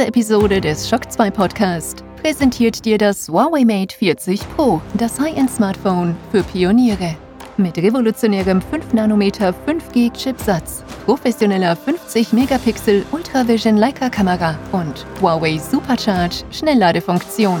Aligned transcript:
Diese 0.00 0.08
Episode 0.08 0.62
des 0.62 0.88
Shock 0.88 1.12
2 1.12 1.30
Podcast 1.30 2.04
präsentiert 2.22 2.86
dir 2.86 2.96
das 2.96 3.28
Huawei 3.28 3.66
Mate 3.66 3.94
40 3.94 4.40
Pro, 4.56 4.80
das 4.94 5.20
High-End-Smartphone 5.20 6.16
für 6.30 6.42
Pioniere. 6.42 7.16
Mit 7.58 7.76
revolutionärem 7.76 8.62
5 8.62 8.94
nm 8.94 9.20
5G 9.20 10.10
Chipsatz, 10.14 10.82
professioneller 11.04 11.76
50 11.76 12.32
Megapixel 12.32 13.04
Ultravision 13.12 13.76
Leica 13.76 14.08
Kamera 14.08 14.58
und 14.72 15.04
Huawei 15.20 15.58
Supercharge 15.58 16.44
Schnellladefunktion. 16.50 17.60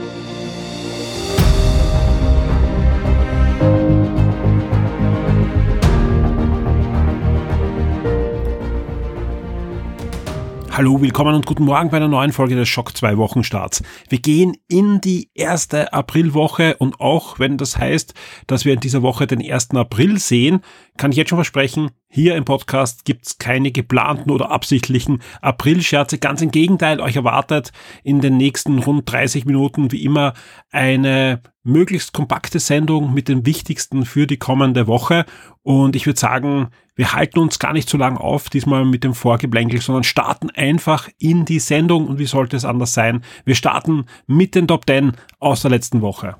Hallo, 10.81 10.99
willkommen 10.99 11.35
und 11.35 11.45
guten 11.45 11.65
Morgen 11.65 11.91
bei 11.91 11.97
einer 11.97 12.07
neuen 12.07 12.31
Folge 12.31 12.55
des 12.55 12.67
Schock 12.67 12.97
2 12.97 13.15
Wochenstarts. 13.17 13.83
Wir 14.09 14.17
gehen 14.17 14.57
in 14.67 14.99
die 14.99 15.29
erste 15.35 15.93
Aprilwoche 15.93 16.75
und 16.77 16.99
auch 16.99 17.37
wenn 17.37 17.59
das 17.59 17.77
heißt, 17.77 18.15
dass 18.47 18.65
wir 18.65 18.73
in 18.73 18.79
dieser 18.79 19.03
Woche 19.03 19.27
den 19.27 19.47
1. 19.47 19.75
April 19.75 20.17
sehen, 20.17 20.61
kann 20.97 21.11
ich 21.11 21.17
jetzt 21.17 21.29
schon 21.29 21.37
versprechen, 21.37 21.91
hier 22.13 22.35
im 22.35 22.43
Podcast 22.43 23.05
gibt's 23.05 23.37
keine 23.37 23.71
geplanten 23.71 24.31
oder 24.31 24.51
absichtlichen 24.51 25.21
Aprilscherze. 25.41 26.17
Ganz 26.17 26.41
im 26.41 26.51
Gegenteil, 26.51 26.99
euch 26.99 27.15
erwartet 27.15 27.71
in 28.03 28.19
den 28.19 28.35
nächsten 28.35 28.79
rund 28.79 29.09
30 29.09 29.45
Minuten 29.45 29.93
wie 29.93 30.03
immer 30.03 30.33
eine 30.71 31.41
möglichst 31.63 32.11
kompakte 32.11 32.59
Sendung 32.59 33.13
mit 33.13 33.29
den 33.29 33.45
wichtigsten 33.45 34.05
für 34.05 34.27
die 34.27 34.35
kommende 34.35 34.87
Woche. 34.87 35.25
Und 35.63 35.95
ich 35.95 36.05
würde 36.05 36.19
sagen, 36.19 36.67
wir 36.95 37.13
halten 37.13 37.39
uns 37.39 37.59
gar 37.59 37.71
nicht 37.71 37.89
so 37.89 37.97
lange 37.97 38.19
auf, 38.19 38.49
diesmal 38.49 38.83
mit 38.83 39.05
dem 39.05 39.13
Vorgeblänkel, 39.13 39.79
sondern 39.79 40.03
starten 40.03 40.49
einfach 40.49 41.07
in 41.17 41.45
die 41.45 41.59
Sendung. 41.59 42.07
Und 42.07 42.19
wie 42.19 42.25
sollte 42.25 42.57
es 42.57 42.65
anders 42.65 42.93
sein? 42.93 43.23
Wir 43.45 43.55
starten 43.55 44.05
mit 44.27 44.53
den 44.55 44.67
Top 44.67 44.85
10 44.85 45.13
aus 45.39 45.61
der 45.61 45.71
letzten 45.71 46.01
Woche. 46.01 46.35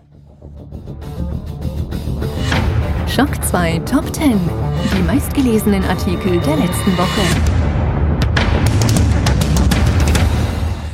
Schock 3.14 3.44
2 3.44 3.80
Top 3.80 4.16
10. 4.16 4.40
Die 4.96 5.02
meistgelesenen 5.02 5.84
Artikel 5.84 6.40
der 6.40 6.56
letzten 6.56 6.98
Woche. 6.98 7.22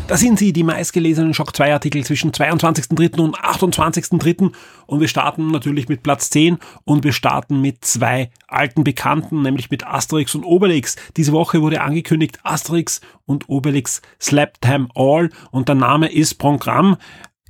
Da 0.08 0.18
sind 0.18 0.40
sie, 0.40 0.52
die 0.52 0.64
meistgelesenen 0.64 1.36
Shock 1.36 1.56
2 1.56 1.74
Artikel 1.74 2.04
zwischen 2.04 2.32
22.3. 2.32 3.22
und 3.22 3.38
28.3. 3.38 4.52
Und 4.88 5.00
wir 5.00 5.08
starten 5.08 5.52
natürlich 5.52 5.90
mit 5.90 6.02
Platz 6.02 6.32
10 6.32 6.58
und 6.86 7.04
wir 7.04 7.14
starten 7.14 7.62
mit 7.62 7.86
zwei 7.86 8.32
alten 8.48 8.84
Bekannten, 8.84 9.44
nämlich 9.44 9.70
mit 9.70 9.86
Asterix 9.86 10.34
und 10.34 10.44
Obelix. 10.44 10.96
Diese 11.18 11.34
Woche 11.34 11.62
wurde 11.62 11.82
angekündigt 11.82 12.40
Asterix 12.42 13.00
und 13.28 13.48
Obelix 13.48 14.02
Slap 14.20 14.60
Time 14.60 14.88
All 14.96 15.30
und 15.52 15.68
der 15.68 15.76
Name 15.76 16.12
ist 16.12 16.40
Programm. 16.40 16.98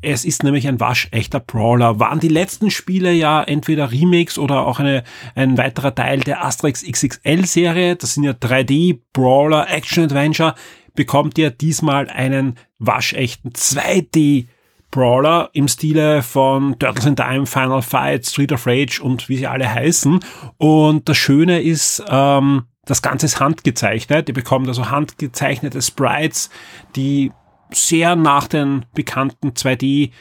Es 0.01 0.25
ist 0.25 0.43
nämlich 0.43 0.67
ein 0.67 0.79
waschechter 0.79 1.39
Brawler. 1.39 1.99
Waren 1.99 2.19
die 2.19 2.27
letzten 2.27 2.69
Spiele 2.69 3.11
ja 3.11 3.43
entweder 3.43 3.91
Remakes 3.91 4.37
oder 4.37 4.65
auch 4.65 4.79
eine, 4.79 5.03
ein 5.35 5.57
weiterer 5.57 5.95
Teil 5.95 6.19
der 6.19 6.45
Asterix 6.45 6.83
XXL 6.83 7.45
Serie. 7.45 7.95
Das 7.95 8.13
sind 8.13 8.23
ja 8.23 8.31
3D 8.31 8.99
Brawler 9.13 9.69
Action 9.69 10.03
Adventure 10.03 10.53
bekommt 10.97 11.37
ihr 11.37 11.51
diesmal 11.51 12.09
einen 12.09 12.55
waschechten 12.79 13.51
2D 13.51 14.47
Brawler 14.91 15.49
im 15.53 15.69
Stile 15.69 16.23
von 16.23 16.77
Turtles 16.79 17.05
in 17.05 17.15
Time, 17.15 17.45
Final 17.45 17.81
Fight, 17.81 18.25
Street 18.25 18.51
of 18.51 18.67
Rage 18.67 19.01
und 19.01 19.29
wie 19.29 19.37
sie 19.37 19.47
alle 19.47 19.73
heißen. 19.73 20.19
Und 20.57 21.07
das 21.07 21.17
Schöne 21.17 21.61
ist, 21.61 22.03
ähm, 22.09 22.63
das 22.85 23.01
Ganze 23.01 23.27
ist 23.27 23.39
handgezeichnet. 23.39 24.27
Ihr 24.27 24.33
bekommt 24.33 24.67
also 24.67 24.89
handgezeichnete 24.89 25.81
Sprites, 25.81 26.49
die 26.95 27.31
sehr 27.71 28.15
nach 28.15 28.47
den 28.47 28.85
bekannten 28.93 29.49
2D 29.49 30.11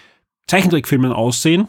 Zeichentrickfilmen 0.47 1.13
aussehen. 1.13 1.69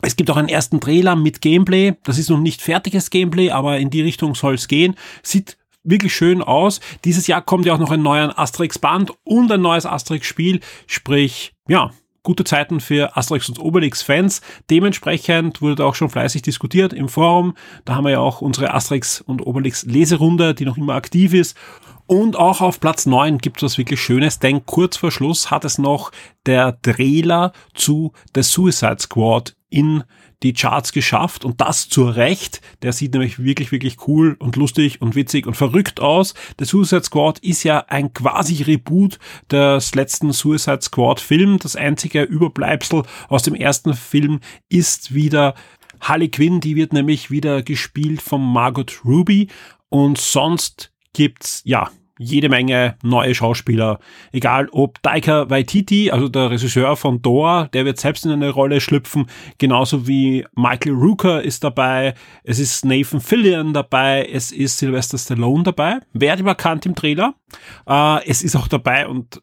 Es 0.00 0.16
gibt 0.16 0.30
auch 0.30 0.36
einen 0.36 0.48
ersten 0.48 0.80
Trailer 0.80 1.14
mit 1.14 1.40
Gameplay. 1.40 1.94
Das 2.04 2.18
ist 2.18 2.30
noch 2.30 2.40
nicht 2.40 2.60
fertiges 2.60 3.10
Gameplay, 3.10 3.50
aber 3.50 3.78
in 3.78 3.90
die 3.90 4.02
Richtung 4.02 4.34
soll 4.34 4.54
es 4.54 4.66
gehen. 4.66 4.96
Sieht 5.22 5.56
wirklich 5.84 6.14
schön 6.14 6.42
aus. 6.42 6.80
Dieses 7.04 7.26
Jahr 7.26 7.42
kommt 7.42 7.66
ja 7.66 7.74
auch 7.74 7.78
noch 7.78 7.90
ein 7.90 8.02
neuer 8.02 8.38
Asterix-Band 8.38 9.12
und 9.24 9.50
ein 9.50 9.60
neues 9.60 9.86
Asterix-Spiel, 9.86 10.60
sprich, 10.86 11.54
ja, 11.68 11.90
gute 12.22 12.44
Zeiten 12.44 12.80
für 12.80 13.16
Asterix 13.16 13.48
und 13.48 13.58
Obelix-Fans. 13.58 14.42
Dementsprechend 14.70 15.60
wurde 15.60 15.84
auch 15.84 15.94
schon 15.94 16.08
fleißig 16.08 16.42
diskutiert 16.42 16.92
im 16.92 17.08
Forum. 17.08 17.54
Da 17.84 17.96
haben 17.96 18.04
wir 18.04 18.12
ja 18.12 18.20
auch 18.20 18.40
unsere 18.40 18.74
Asterix 18.74 19.20
und 19.20 19.44
Obelix-Leserunde, 19.44 20.54
die 20.54 20.64
noch 20.64 20.76
immer 20.76 20.94
aktiv 20.94 21.34
ist. 21.34 21.56
Und 22.12 22.36
auch 22.36 22.60
auf 22.60 22.78
Platz 22.78 23.06
9 23.06 23.38
gibt 23.38 23.56
es 23.56 23.62
was 23.62 23.78
wirklich 23.78 24.02
Schönes, 24.02 24.38
denn 24.38 24.66
kurz 24.66 24.98
vor 24.98 25.10
Schluss 25.10 25.50
hat 25.50 25.64
es 25.64 25.78
noch 25.78 26.12
der 26.44 26.78
Trailer 26.82 27.54
zu 27.72 28.12
The 28.34 28.42
Suicide 28.42 28.98
Squad 29.00 29.56
in 29.70 30.04
die 30.42 30.52
Charts 30.52 30.92
geschafft 30.92 31.42
und 31.42 31.62
das 31.62 31.88
zu 31.88 32.04
Recht. 32.04 32.60
Der 32.82 32.92
sieht 32.92 33.14
nämlich 33.14 33.42
wirklich, 33.42 33.72
wirklich 33.72 34.06
cool 34.06 34.36
und 34.38 34.56
lustig 34.56 35.00
und 35.00 35.14
witzig 35.14 35.46
und 35.46 35.56
verrückt 35.56 36.00
aus. 36.00 36.34
Der 36.58 36.66
Suicide 36.66 37.02
Squad 37.02 37.38
ist 37.38 37.62
ja 37.62 37.86
ein 37.88 38.12
quasi 38.12 38.62
Reboot 38.62 39.18
des 39.50 39.94
letzten 39.94 40.34
Suicide 40.34 40.82
Squad 40.82 41.18
Film. 41.18 41.60
Das 41.60 41.76
einzige 41.76 42.24
Überbleibsel 42.24 43.04
aus 43.30 43.42
dem 43.42 43.54
ersten 43.54 43.94
Film 43.94 44.40
ist 44.68 45.14
wieder 45.14 45.54
Harley 46.02 46.28
Quinn, 46.28 46.60
die 46.60 46.76
wird 46.76 46.92
nämlich 46.92 47.30
wieder 47.30 47.62
gespielt 47.62 48.20
von 48.20 48.42
Margot 48.42 49.00
Ruby 49.02 49.48
und 49.88 50.18
sonst 50.18 50.92
gibt's, 51.14 51.62
ja, 51.64 51.90
jede 52.18 52.48
Menge 52.48 52.96
neue 53.02 53.34
Schauspieler. 53.34 53.98
Egal 54.32 54.68
ob 54.70 55.02
Taika 55.02 55.48
Waititi, 55.50 56.10
also 56.10 56.28
der 56.28 56.50
Regisseur 56.50 56.96
von 56.96 57.22
Thor, 57.22 57.68
der 57.72 57.84
wird 57.84 57.98
selbst 57.98 58.24
in 58.24 58.32
eine 58.32 58.50
Rolle 58.50 58.80
schlüpfen, 58.80 59.26
genauso 59.58 60.06
wie 60.06 60.44
Michael 60.54 60.94
Rooker 60.94 61.42
ist 61.42 61.64
dabei, 61.64 62.14
es 62.44 62.58
ist 62.58 62.84
Nathan 62.84 63.20
Fillion 63.20 63.72
dabei, 63.72 64.28
es 64.30 64.52
ist 64.52 64.78
Sylvester 64.78 65.18
Stallone 65.18 65.64
dabei, 65.64 66.00
werde 66.12 66.42
bekannt 66.42 66.86
im 66.86 66.94
Trailer. 66.94 67.34
Äh, 67.86 68.26
es 68.26 68.42
ist 68.42 68.56
auch 68.56 68.68
dabei 68.68 69.06
und 69.06 69.42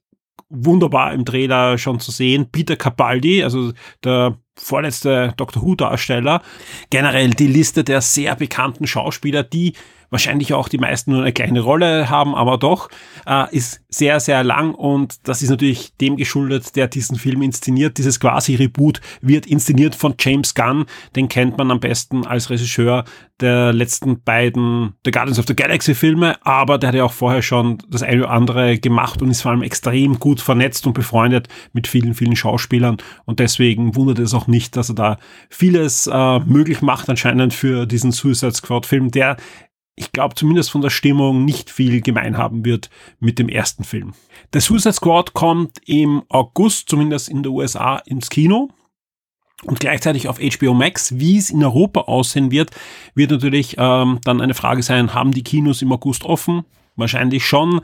wunderbar 0.50 1.14
im 1.14 1.26
Trailer 1.26 1.78
schon 1.78 2.00
zu 2.00 2.12
sehen, 2.12 2.48
Peter 2.52 2.76
Capaldi, 2.76 3.44
also 3.44 3.72
der 4.04 4.38
vorletzte 4.56 5.34
Doctor 5.38 5.64
Who 5.64 5.76
Darsteller. 5.76 6.42
Generell 6.90 7.30
die 7.32 7.48
Liste 7.48 7.84
der 7.84 8.02
sehr 8.02 8.36
bekannten 8.36 8.88
Schauspieler, 8.88 9.44
die 9.44 9.74
wahrscheinlich 10.10 10.54
auch 10.54 10.70
die 10.70 10.78
meisten 10.78 11.12
nur 11.12 11.22
eine 11.22 11.34
kleine 11.34 11.62
Rolle 11.62 12.10
haben, 12.10 12.36
aber 12.36 12.58
doch, 12.58 12.90
äh, 13.26 13.46
ist 13.56 13.82
sehr, 13.90 14.20
sehr 14.20 14.44
lang 14.44 14.74
und 14.74 15.28
das 15.28 15.42
ist 15.42 15.50
natürlich 15.50 15.96
dem 15.98 16.18
geschuldet, 16.18 16.76
der 16.76 16.88
diesen 16.88 17.18
Film 17.18 17.42
inszeniert. 17.42 17.98
Dieses 17.98 18.20
quasi 18.20 18.56
Reboot 18.56 19.02
wird 19.22 19.46
inszeniert 19.46 19.96
von 19.96 20.16
James 20.20 20.54
Gunn, 20.56 20.86
den 21.16 21.30
kennt 21.30 21.58
man 21.58 21.72
am 21.72 21.80
besten 21.80 22.26
als 22.26 22.50
Regisseur 22.50 23.06
der 23.40 23.72
letzten 23.72 24.22
beiden 24.22 24.94
The 25.06 25.12
Guardians 25.12 25.40
of 25.40 25.46
the 25.48 25.56
Galaxy 25.56 25.96
Filme, 25.96 26.36
aber 26.46 26.78
der 26.78 26.90
hat 26.90 26.96
ja 26.96 27.06
auch 27.06 27.14
vorher 27.14 27.42
schon 27.42 27.78
das 27.90 28.04
eine 28.04 28.24
oder 28.24 28.32
andere 28.32 28.78
gemacht 28.78 29.22
und 29.22 29.30
ist 29.30 29.42
vor 29.42 29.52
allem 29.52 29.64
extrem 29.64 30.20
gut 30.20 30.42
vernetzt 30.42 30.86
und 30.86 30.94
befreundet 30.94 31.48
mit 31.74 31.88
vielen, 31.88 32.14
vielen 32.14 32.36
Schauspielern 32.36 32.98
und 33.26 33.40
deswegen 33.40 33.96
wundert 33.96 34.20
es 34.20 34.34
auch 34.34 34.48
nicht, 34.48 34.76
dass 34.76 34.90
er 34.90 34.96
da 34.96 35.18
vieles 35.50 36.08
äh, 36.08 36.40
möglich 36.40 36.82
macht 36.82 37.10
anscheinend 37.10 37.54
für 37.54 37.86
diesen 37.86 38.12
Suicide 38.12 38.54
Squad 38.54 38.86
Film, 38.86 39.12
der 39.12 39.38
ich 40.00 40.14
glaube 40.14 40.34
zumindest 40.34 40.72
von 40.72 40.82
der 40.82 40.90
Stimmung 40.90 41.44
nicht 41.44 41.70
viel 41.70 42.00
gemein 42.00 42.38
haben 42.38 42.64
wird 42.64 42.90
mit 43.20 43.38
dem 43.38 43.50
ersten 43.50 43.84
Film. 43.84 44.14
Der 44.54 44.62
Suicide 44.62 44.94
Squad 44.94 45.34
kommt 45.34 45.78
im 45.86 46.24
August, 46.30 46.88
zumindest 46.88 47.28
in 47.28 47.44
der 47.44 47.52
USA, 47.52 47.98
ins 47.98 48.30
Kino. 48.30 48.70
Und 49.66 49.82
gleichzeitig 49.82 50.30
auf 50.30 50.40
HBO 50.40 50.74
Max, 50.74 51.20
wie 51.20 51.38
es 51.38 51.50
in 51.50 51.62
Europa 51.62 52.02
aussehen 52.02 52.50
wird, 52.50 52.72
wird 53.14 53.32
natürlich 53.32 53.76
ähm, 53.78 54.20
dann 54.24 54.40
eine 54.40 54.54
Frage 54.54 54.84
sein, 54.84 55.14
haben 55.14 55.34
die 55.34 55.44
Kinos 55.44 55.82
im 55.82 55.92
August 55.92 56.24
offen? 56.24 56.64
Wahrscheinlich 56.96 57.46
schon 57.46 57.82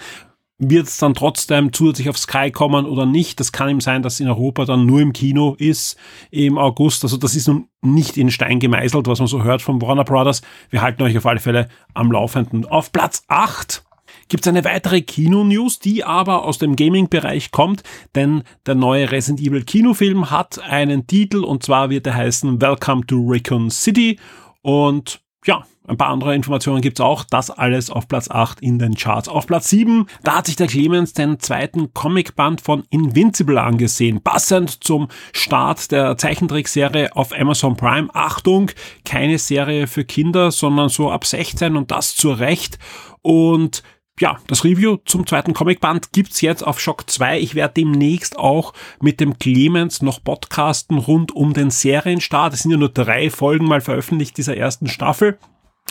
wird 0.58 0.88
es 0.88 0.98
dann 0.98 1.14
trotzdem 1.14 1.74
zusätzlich 1.74 2.10
auf 2.10 2.18
Sky 2.18 2.50
kommen 2.50 2.86
oder 2.86 3.06
nicht. 3.06 3.40
Das 3.40 3.52
kann 3.52 3.70
eben 3.70 3.82
sein, 3.82 4.02
dass 4.02 4.20
in 4.20 4.28
Europa 4.28 4.66
dann 4.66 4.86
nur 4.86 5.02
im 5.02 5.12
Kino 5.12 5.56
ist 5.58 5.98
im 6.32 6.58
August. 6.58 7.04
Also 7.04 7.18
das 7.18 7.36
ist 7.36 7.48
nun 7.48 7.68
nicht 7.82 8.18
in 8.18 8.32
Stein 8.32 8.60
gemeißelt, 8.60 9.08
was 9.08 9.20
man 9.20 9.28
so 9.28 9.44
hört 9.44 9.62
von 9.62 9.82
Warner 9.82 10.06
Brothers. 10.06 10.42
Wir 10.70 10.82
halten 10.82 11.04
euch 11.04 11.18
auf 11.18 11.26
alle 11.26 11.40
Fälle 11.40 11.68
am 11.94 12.12
Laufenden. 12.12 12.66
Auf 12.66 12.92
Platz 12.92 13.24
8 13.28 13.84
gibt 14.30 14.46
es 14.46 14.50
eine 14.50 14.64
weitere 14.64 15.02
Kino-News, 15.02 15.80
die 15.80 16.04
aber 16.04 16.46
aus 16.46 16.58
dem 16.58 16.76
Gaming-Bereich 16.76 17.52
kommt, 17.52 17.84
denn 18.16 18.44
der 18.66 18.76
neue 18.76 19.12
Resident 19.12 19.46
Evil 19.46 19.64
Kinofilm 19.64 20.32
hat 20.32 20.60
einen 20.60 21.06
Titel 21.06 21.44
und 21.44 21.64
zwar 21.64 21.90
wird 21.90 22.08
er 22.08 22.16
heißen 22.16 22.62
Welcome 22.62 23.06
to 23.06 23.24
Raccoon 23.28 23.70
City 23.70 24.20
und 24.62 25.22
ja, 25.46 25.66
ein 25.88 25.98
paar 25.98 26.10
andere 26.10 26.34
Informationen 26.34 26.82
gibt's 26.82 27.02
auch. 27.02 27.24
Das 27.24 27.50
alles 27.52 27.90
auf 27.90 28.08
Platz 28.08 28.30
8 28.30 28.62
in 28.62 28.80
den 28.80 28.96
Charts. 28.96 29.30
Auf 29.30 29.46
Platz 29.48 29.70
7, 29.70 30.08
da 30.24 30.38
hat 30.38 30.48
sich 30.48 30.56
der 30.56 30.68
Clemens 30.68 31.14
den 31.14 31.40
zweiten 31.40 31.94
Comicband 31.94 32.62
von 32.62 32.84
Invincible 32.90 33.62
angesehen. 33.62 34.22
Passend 34.22 34.84
zum 34.84 35.10
Start 35.34 35.92
der 35.92 36.18
Zeichentrickserie 36.18 37.16
auf 37.16 37.38
Amazon 37.38 37.76
Prime. 37.78 38.10
Achtung, 38.14 38.72
keine 39.04 39.38
Serie 39.38 39.88
für 39.88 40.06
Kinder, 40.06 40.52
sondern 40.52 40.90
so 40.90 41.12
ab 41.12 41.26
16 41.26 41.76
und 41.76 41.92
das 41.92 42.16
zu 42.16 42.32
Recht. 42.32 42.80
Und 43.22 43.84
ja, 44.20 44.38
das 44.48 44.64
Review 44.64 44.98
zum 45.06 45.28
zweiten 45.28 45.54
Comicband 45.54 46.14
gibt's 46.14 46.40
jetzt 46.42 46.66
auf 46.66 46.80
Shock 46.80 47.10
2. 47.10 47.40
Ich 47.40 47.54
werde 47.54 47.74
demnächst 47.76 48.40
auch 48.40 48.74
mit 49.02 49.20
dem 49.20 49.38
Clemens 49.38 50.02
noch 50.02 50.24
podcasten 50.24 50.98
rund 50.98 51.36
um 51.36 51.54
den 51.54 51.70
Serienstart. 51.70 52.54
Es 52.54 52.62
sind 52.62 52.72
ja 52.72 52.78
nur 52.78 52.90
drei 52.90 53.30
Folgen 53.30 53.66
mal 53.66 53.82
veröffentlicht 53.82 54.38
dieser 54.38 54.56
ersten 54.56 54.88
Staffel. 54.88 55.38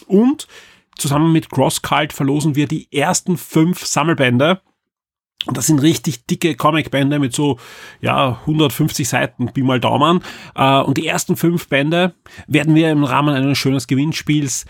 Und 0.07 0.47
zusammen 0.97 1.33
mit 1.33 1.51
CrossCult 1.51 2.13
verlosen 2.13 2.55
wir 2.55 2.67
die 2.67 2.89
ersten 2.93 3.37
fünf 3.37 3.85
Sammelbände. 3.85 4.61
Und 5.47 5.59
das 5.59 5.67
sind 5.67 5.83
richtig 5.83 6.27
dicke 6.27 6.55
Comicbände 6.55 7.19
mit 7.19 7.35
so, 7.35 7.59
ja, 8.01 8.39
150 8.43 9.07
Seiten, 9.07 9.51
wie 9.55 9.63
mal 9.63 9.81
Daumen. 9.81 10.21
Äh, 10.55 10.81
und 10.81 10.97
die 10.97 11.07
ersten 11.07 11.37
fünf 11.37 11.69
Bände 11.69 12.15
werden 12.47 12.75
wir 12.75 12.91
im 12.91 13.05
Rahmen 13.05 13.35
eines 13.35 13.59
schönen 13.59 13.81
Gewinnspiels 13.87 14.65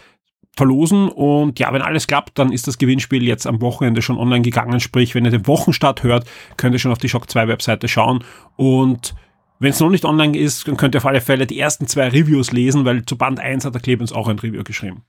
verlosen. 0.57 1.09
Und 1.09 1.59
ja, 1.59 1.73
wenn 1.73 1.83
alles 1.83 2.07
klappt, 2.07 2.39
dann 2.39 2.53
ist 2.53 2.67
das 2.67 2.79
Gewinnspiel 2.79 3.23
jetzt 3.23 3.47
am 3.47 3.61
Wochenende 3.61 4.03
schon 4.03 4.19
online 4.19 4.43
gegangen. 4.43 4.81
Sprich, 4.81 5.15
wenn 5.15 5.25
ihr 5.25 5.31
den 5.31 5.47
Wochenstart 5.47 6.03
hört, 6.03 6.27
könnt 6.57 6.75
ihr 6.75 6.79
schon 6.79 6.93
auf 6.93 6.99
die 6.99 7.09
Shock 7.09 7.31
2 7.31 7.49
Webseite 7.49 7.87
schauen. 7.87 8.25
Und 8.57 9.15
wenn 9.61 9.71
es 9.71 9.81
noch 9.81 9.91
nicht 9.91 10.05
online 10.05 10.37
ist, 10.37 10.67
dann 10.67 10.77
könnt 10.77 10.97
ihr 10.97 10.99
auf 10.99 11.07
alle 11.07 11.21
Fälle 11.21 11.47
die 11.47 11.59
ersten 11.59 11.87
zwei 11.87 12.09
Reviews 12.09 12.53
lesen, 12.53 12.85
weil 12.85 13.05
zu 13.05 13.17
Band 13.17 13.39
1 13.39 13.65
hat 13.65 13.75
der 13.75 13.81
Clemens 13.81 14.13
auch 14.13 14.29
ein 14.29 14.39
Review 14.39 14.65
geschrieben. 14.65 15.03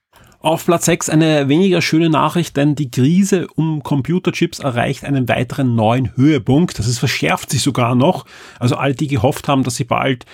Auf 0.45 0.63
Platz 0.63 0.85
6 0.85 1.09
eine 1.09 1.49
weniger 1.49 1.81
schöne 1.81 2.07
Nachricht, 2.07 2.55
denn 2.55 2.75
die 2.75 2.91
Krise 2.91 3.47
um 3.55 3.81
Computerchips 3.81 4.59
erreicht 4.59 5.03
einen 5.03 5.27
weiteren 5.27 5.73
neuen 5.73 6.15
Höhepunkt. 6.15 6.77
Das 6.77 6.85
ist 6.85 6.99
verschärft 6.99 7.49
sich 7.49 7.63
sogar 7.63 7.95
noch. 7.95 8.27
Also 8.59 8.75
alle, 8.75 8.93
die 8.93 9.07
gehofft 9.07 9.47
haben, 9.47 9.63
dass 9.63 9.77
sie 9.77 9.85
bald 9.85 10.27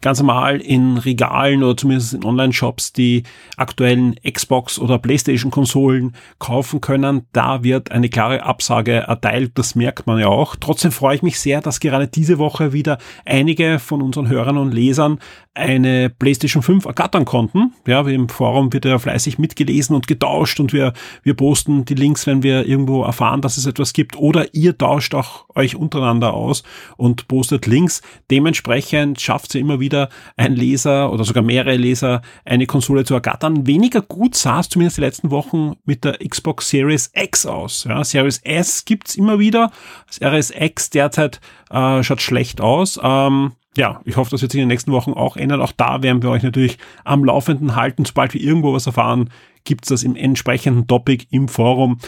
ganz 0.00 0.18
normal 0.20 0.60
in 0.60 0.98
Regalen 0.98 1.62
oder 1.62 1.76
zumindest 1.76 2.14
in 2.14 2.24
Online-Shops 2.24 2.92
die 2.92 3.24
aktuellen 3.56 4.14
Xbox- 4.22 4.78
oder 4.78 4.98
PlayStation-Konsolen 4.98 6.14
kaufen 6.38 6.80
können. 6.80 7.26
Da 7.32 7.62
wird 7.62 7.90
eine 7.90 8.08
klare 8.08 8.42
Absage 8.42 8.92
erteilt, 8.92 9.52
das 9.54 9.74
merkt 9.74 10.06
man 10.06 10.18
ja 10.18 10.28
auch. 10.28 10.56
Trotzdem 10.56 10.92
freue 10.92 11.16
ich 11.16 11.22
mich 11.22 11.40
sehr, 11.40 11.60
dass 11.60 11.80
gerade 11.80 12.08
diese 12.08 12.38
Woche 12.38 12.72
wieder 12.72 12.98
einige 13.24 13.78
von 13.78 14.02
unseren 14.02 14.28
Hörern 14.28 14.58
und 14.58 14.72
Lesern 14.72 15.18
eine 15.54 16.10
PlayStation 16.10 16.62
5 16.62 16.84
ergattern 16.84 17.24
konnten. 17.24 17.72
Ja, 17.86 18.06
im 18.06 18.28
Forum 18.28 18.72
wird 18.72 18.84
ja 18.84 18.98
fleißig 18.98 19.38
mitgelesen 19.38 19.96
und 19.96 20.06
getauscht 20.06 20.60
und 20.60 20.72
wir, 20.72 20.92
wir 21.22 21.34
posten 21.34 21.86
die 21.86 21.94
Links, 21.94 22.26
wenn 22.26 22.42
wir 22.42 22.66
irgendwo 22.66 23.02
erfahren, 23.02 23.40
dass 23.40 23.56
es 23.56 23.64
etwas 23.64 23.94
gibt 23.94 24.16
oder 24.18 24.54
ihr 24.54 24.76
tauscht 24.76 25.14
auch 25.14 25.46
euch 25.54 25.74
untereinander 25.74 26.34
aus 26.34 26.62
und 26.98 27.26
postet 27.28 27.66
Links. 27.66 28.02
Dementsprechend 28.30 29.20
schafft 29.20 29.52
sie 29.52 29.60
immer 29.60 29.80
wieder 29.80 29.85
wieder 29.86 30.08
ein 30.36 30.54
Leser 30.54 31.12
oder 31.12 31.24
sogar 31.24 31.42
mehrere 31.42 31.76
Leser 31.76 32.20
eine 32.44 32.66
Konsole 32.66 33.04
zu 33.04 33.14
ergattern. 33.14 33.66
Weniger 33.66 34.02
gut 34.02 34.34
sah 34.34 34.60
es 34.60 34.68
zumindest 34.68 34.98
die 34.98 35.02
letzten 35.02 35.30
Wochen 35.30 35.76
mit 35.84 36.04
der 36.04 36.18
Xbox 36.18 36.68
Series 36.68 37.10
X 37.14 37.46
aus. 37.46 37.84
Ja, 37.84 38.04
Series 38.04 38.38
S 38.44 38.84
gibt's 38.84 39.14
immer 39.14 39.38
wieder. 39.38 39.70
Series 40.10 40.52
X 40.54 40.90
derzeit 40.90 41.40
äh, 41.70 42.02
schaut 42.02 42.20
schlecht 42.20 42.60
aus. 42.60 43.00
Ähm, 43.02 43.52
ja, 43.76 44.00
ich 44.04 44.16
hoffe, 44.16 44.30
das 44.30 44.42
wird 44.42 44.52
sich 44.52 44.60
in 44.60 44.68
den 44.68 44.72
nächsten 44.72 44.92
Wochen 44.92 45.12
auch 45.12 45.36
ändern. 45.36 45.60
Auch 45.60 45.72
da 45.72 46.02
werden 46.02 46.22
wir 46.22 46.30
euch 46.30 46.42
natürlich 46.42 46.78
am 47.04 47.24
Laufenden 47.24 47.76
halten. 47.76 48.04
Sobald 48.04 48.34
wir 48.34 48.40
irgendwo 48.40 48.72
was 48.72 48.86
erfahren, 48.86 49.30
gibt's 49.64 49.88
das 49.88 50.02
im 50.02 50.16
entsprechenden 50.16 50.86
Topic 50.86 51.26
im 51.30 51.48
Forum. 51.48 51.98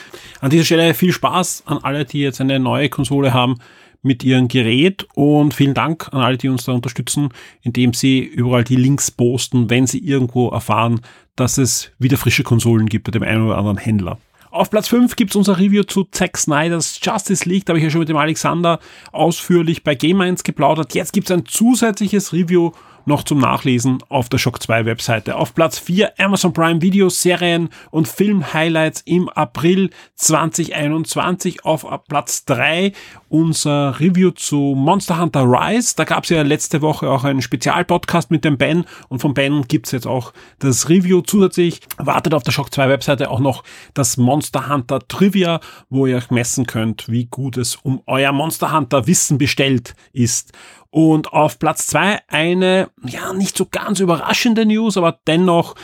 An 0.40 0.50
dieser 0.50 0.64
Stelle 0.64 0.94
viel 0.94 1.12
Spaß 1.12 1.64
an 1.66 1.78
alle, 1.82 2.04
die 2.04 2.20
jetzt 2.20 2.40
eine 2.40 2.58
neue 2.58 2.88
Konsole 2.88 3.34
haben 3.34 3.56
mit 4.02 4.24
ihrem 4.24 4.48
Gerät 4.48 5.06
und 5.14 5.54
vielen 5.54 5.74
Dank 5.74 6.08
an 6.12 6.20
alle, 6.20 6.38
die 6.38 6.48
uns 6.48 6.64
da 6.64 6.72
unterstützen, 6.72 7.30
indem 7.62 7.92
sie 7.92 8.20
überall 8.20 8.64
die 8.64 8.76
Links 8.76 9.10
posten, 9.10 9.70
wenn 9.70 9.86
sie 9.86 9.98
irgendwo 9.98 10.48
erfahren, 10.48 11.00
dass 11.36 11.58
es 11.58 11.92
wieder 11.98 12.16
frische 12.16 12.42
Konsolen 12.42 12.86
gibt 12.86 13.04
bei 13.04 13.10
dem 13.10 13.22
einen 13.22 13.46
oder 13.46 13.58
anderen 13.58 13.78
Händler. 13.78 14.18
Auf 14.50 14.70
Platz 14.70 14.88
5 14.88 15.14
gibt's 15.16 15.36
unser 15.36 15.58
Review 15.58 15.82
zu 15.82 16.04
Zack 16.04 16.38
Snyders 16.38 16.98
Justice 17.02 17.46
League. 17.46 17.66
Da 17.66 17.72
habe 17.72 17.78
ich 17.78 17.84
ja 17.84 17.90
schon 17.90 18.00
mit 18.00 18.08
dem 18.08 18.16
Alexander 18.16 18.80
ausführlich 19.12 19.84
bei 19.84 19.94
Game 19.94 20.20
1 20.20 20.42
geplaudert. 20.42 20.94
Jetzt 20.94 21.12
gibt's 21.12 21.30
ein 21.30 21.44
zusätzliches 21.44 22.32
Review 22.32 22.72
noch 23.08 23.24
zum 23.24 23.38
Nachlesen 23.38 23.98
auf 24.08 24.28
der 24.28 24.38
Shock 24.38 24.62
2 24.62 24.84
Webseite. 24.84 25.36
Auf 25.36 25.54
Platz 25.54 25.78
4 25.78 26.12
Amazon 26.20 26.52
Prime 26.52 26.80
Videos, 26.80 27.20
Serien 27.20 27.70
und 27.90 28.06
Film 28.06 28.52
Highlights 28.52 29.00
im 29.00 29.28
April 29.30 29.90
2021. 30.16 31.64
Auf 31.64 31.86
Platz 32.06 32.44
3 32.44 32.92
unser 33.30 33.98
Review 33.98 34.30
zu 34.30 34.74
Monster 34.76 35.18
Hunter 35.18 35.44
Rise. 35.44 35.94
Da 35.96 36.04
gab 36.04 36.24
es 36.24 36.30
ja 36.30 36.42
letzte 36.42 36.82
Woche 36.82 37.10
auch 37.10 37.24
einen 37.24 37.42
Spezialpodcast 37.42 38.30
mit 38.30 38.44
dem 38.44 38.58
Ben 38.58 38.84
und 39.08 39.20
von 39.20 39.34
Ben 39.34 39.62
gibt's 39.66 39.90
jetzt 39.90 40.06
auch 40.06 40.32
das 40.58 40.88
Review 40.88 41.22
zusätzlich. 41.22 41.80
Wartet 41.96 42.34
auf 42.34 42.42
der 42.42 42.52
Shock 42.52 42.72
2 42.72 42.88
Webseite 42.88 43.30
auch 43.30 43.40
noch 43.40 43.64
das 43.94 44.18
Monster 44.18 44.68
Hunter 44.68 45.00
Trivia, 45.08 45.60
wo 45.88 46.06
ihr 46.06 46.16
euch 46.16 46.30
messen 46.30 46.66
könnt, 46.66 47.08
wie 47.08 47.24
gut 47.24 47.56
es 47.56 47.76
um 47.76 48.02
euer 48.06 48.32
Monster 48.32 48.72
Hunter 48.72 49.06
Wissen 49.06 49.38
bestellt 49.38 49.94
ist. 50.12 50.52
Und 50.90 51.32
auf 51.32 51.58
Platz 51.58 51.86
zwei 51.86 52.20
eine, 52.28 52.90
ja, 53.04 53.32
nicht 53.32 53.56
so 53.56 53.66
ganz 53.66 54.00
überraschende 54.00 54.64
News, 54.64 54.96
aber 54.96 55.20
dennoch 55.26 55.74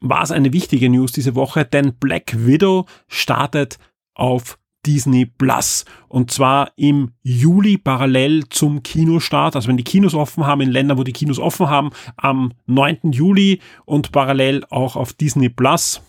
war 0.00 0.22
es 0.22 0.30
eine 0.30 0.52
wichtige 0.52 0.88
News 0.88 1.12
diese 1.12 1.34
Woche, 1.34 1.64
denn 1.64 1.94
Black 1.94 2.46
Widow 2.46 2.86
startet 3.08 3.78
auf 4.14 4.58
Disney 4.86 5.26
Plus. 5.26 5.84
Und 6.08 6.30
zwar 6.30 6.72
im 6.76 7.12
Juli 7.22 7.78
parallel 7.78 8.48
zum 8.48 8.82
Kinostart. 8.82 9.56
Also 9.56 9.68
wenn 9.68 9.76
die 9.76 9.84
Kinos 9.84 10.14
offen 10.14 10.46
haben, 10.46 10.60
in 10.60 10.70
Ländern, 10.70 10.98
wo 10.98 11.04
die 11.04 11.12
Kinos 11.12 11.38
offen 11.38 11.68
haben, 11.68 11.90
am 12.16 12.52
9. 12.66 13.12
Juli 13.12 13.60
und 13.84 14.12
parallel 14.12 14.64
auch 14.70 14.96
auf 14.96 15.12
Disney 15.12 15.48
Plus 15.48 16.00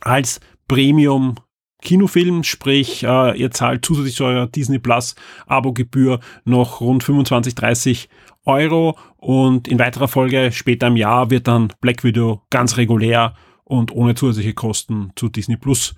als 0.00 0.40
Premium 0.66 1.36
Kinofilm, 1.82 2.42
sprich, 2.42 3.04
äh, 3.04 3.38
ihr 3.38 3.50
zahlt 3.50 3.84
zusätzlich 3.84 4.16
zu 4.16 4.24
eurer 4.24 4.46
Disney 4.46 4.78
Plus 4.78 5.14
Abogebühr 5.46 6.20
noch 6.44 6.80
rund 6.80 7.04
25, 7.04 7.54
30 7.54 8.08
Euro 8.44 8.96
und 9.16 9.68
in 9.68 9.78
weiterer 9.78 10.08
Folge 10.08 10.50
später 10.52 10.88
im 10.88 10.96
Jahr 10.96 11.30
wird 11.30 11.46
dann 11.46 11.72
Black 11.80 12.02
Widow 12.02 12.42
ganz 12.50 12.76
regulär 12.76 13.34
und 13.64 13.92
ohne 13.92 14.14
zusätzliche 14.14 14.54
Kosten 14.54 15.12
zu 15.14 15.28
Disney 15.28 15.56
Plus 15.56 15.94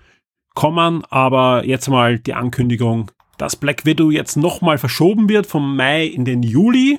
kommen. 0.55 1.05
Aber 1.09 1.65
jetzt 1.65 1.89
mal 1.89 2.19
die 2.19 2.35
Ankündigung, 2.35 3.11
dass 3.39 3.57
Black 3.57 3.87
Widow 3.87 4.11
jetzt 4.11 4.37
nochmal 4.37 4.79
verschoben 4.79 5.29
wird 5.29 5.47
vom 5.47 5.77
Mai 5.77 6.07
in 6.07 6.25
den 6.25 6.43
Juli. 6.43 6.99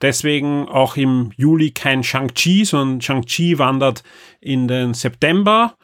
Deswegen 0.00 0.68
auch 0.68 0.96
im 0.96 1.32
Juli 1.36 1.70
kein 1.70 2.02
Shang-Chi, 2.02 2.64
sondern 2.64 3.00
Shang-Chi 3.00 3.58
wandert 3.58 4.02
in 4.40 4.66
den 4.66 4.94
September. 4.94 5.76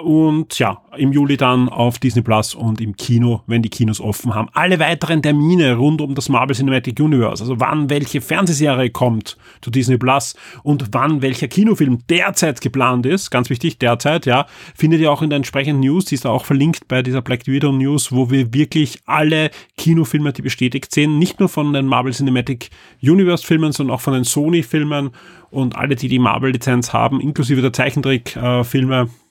Und 0.00 0.58
ja, 0.58 0.80
im 0.96 1.12
Juli 1.12 1.36
dann 1.36 1.68
auf 1.68 1.98
Disney 1.98 2.22
Plus 2.22 2.54
und 2.54 2.80
im 2.80 2.96
Kino, 2.96 3.42
wenn 3.46 3.62
die 3.62 3.68
Kinos 3.68 4.00
offen 4.00 4.34
haben. 4.34 4.48
Alle 4.52 4.78
weiteren 4.78 5.22
Termine 5.22 5.76
rund 5.76 6.00
um 6.00 6.14
das 6.14 6.28
Marvel 6.28 6.54
Cinematic 6.54 7.00
Universe, 7.00 7.42
also 7.42 7.58
wann 7.60 7.90
welche 7.90 8.20
Fernsehserie 8.20 8.90
kommt 8.90 9.36
zu 9.60 9.70
Disney 9.70 9.98
Plus 9.98 10.34
und 10.62 10.88
wann 10.92 11.22
welcher 11.22 11.48
Kinofilm 11.48 11.98
derzeit 12.08 12.60
geplant 12.60 13.06
ist, 13.06 13.30
ganz 13.30 13.50
wichtig, 13.50 13.78
derzeit, 13.78 14.26
ja, 14.26 14.46
findet 14.74 15.00
ihr 15.00 15.10
auch 15.10 15.22
in 15.22 15.30
der 15.30 15.36
entsprechenden 15.36 15.80
News, 15.80 16.04
die 16.06 16.14
ist 16.14 16.24
da 16.24 16.30
auch 16.30 16.44
verlinkt 16.44 16.88
bei 16.88 17.02
dieser 17.02 17.22
Black 17.22 17.46
Widow 17.46 17.72
News, 17.72 18.12
wo 18.12 18.30
wir 18.30 18.52
wirklich 18.52 18.98
alle 19.06 19.50
Kinofilme, 19.76 20.32
die 20.32 20.42
bestätigt 20.42 20.92
sind, 20.92 21.18
nicht 21.18 21.40
nur 21.40 21.48
von 21.48 21.72
den 21.72 21.86
Marvel 21.86 22.12
Cinematic 22.12 22.70
Universe 23.02 23.44
Filmen, 23.46 23.72
sondern 23.72 23.96
auch 23.96 24.00
von 24.00 24.14
den 24.14 24.24
Sony 24.24 24.62
Filmen 24.62 25.10
und 25.50 25.76
alle, 25.76 25.96
die 25.96 26.08
die 26.08 26.18
Marvel 26.18 26.52
Lizenz 26.52 26.92
haben, 26.92 27.20
inklusive 27.20 27.60
der 27.60 27.72
Zeichentrick-Filme, 27.72 29.02
äh, 29.02 29.21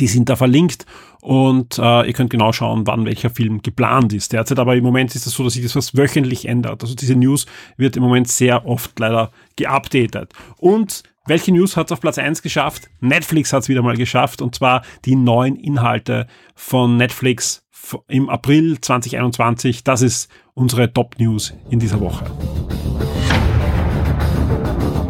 die 0.00 0.06
sind 0.06 0.28
da 0.28 0.36
verlinkt 0.36 0.86
und 1.20 1.78
äh, 1.78 2.06
ihr 2.06 2.12
könnt 2.12 2.30
genau 2.30 2.52
schauen, 2.52 2.86
wann 2.86 3.06
welcher 3.06 3.30
Film 3.30 3.62
geplant 3.62 4.12
ist. 4.12 4.32
Derzeit 4.32 4.58
aber 4.58 4.76
im 4.76 4.84
Moment 4.84 5.14
ist 5.14 5.26
es 5.26 5.32
so, 5.32 5.44
dass 5.44 5.54
sich 5.54 5.62
das 5.62 5.76
was 5.76 5.96
wöchentlich 5.96 6.46
ändert. 6.46 6.82
Also 6.82 6.94
diese 6.94 7.16
News 7.16 7.46
wird 7.76 7.96
im 7.96 8.02
Moment 8.02 8.28
sehr 8.28 8.66
oft 8.66 8.98
leider 8.98 9.30
geupdatet. 9.56 10.32
Und 10.58 11.02
welche 11.26 11.52
News 11.52 11.76
hat 11.76 11.86
es 11.86 11.92
auf 11.92 12.00
Platz 12.00 12.18
1 12.18 12.42
geschafft? 12.42 12.90
Netflix 13.00 13.52
hat 13.54 13.62
es 13.62 13.68
wieder 13.70 13.80
mal 13.80 13.96
geschafft 13.96 14.42
und 14.42 14.54
zwar 14.54 14.82
die 15.06 15.16
neuen 15.16 15.56
Inhalte 15.56 16.26
von 16.54 16.98
Netflix 16.98 17.64
im 18.08 18.28
April 18.28 18.78
2021. 18.80 19.84
Das 19.84 20.02
ist 20.02 20.28
unsere 20.52 20.92
Top-News 20.92 21.54
in 21.70 21.78
dieser 21.78 22.00
Woche. 22.00 22.24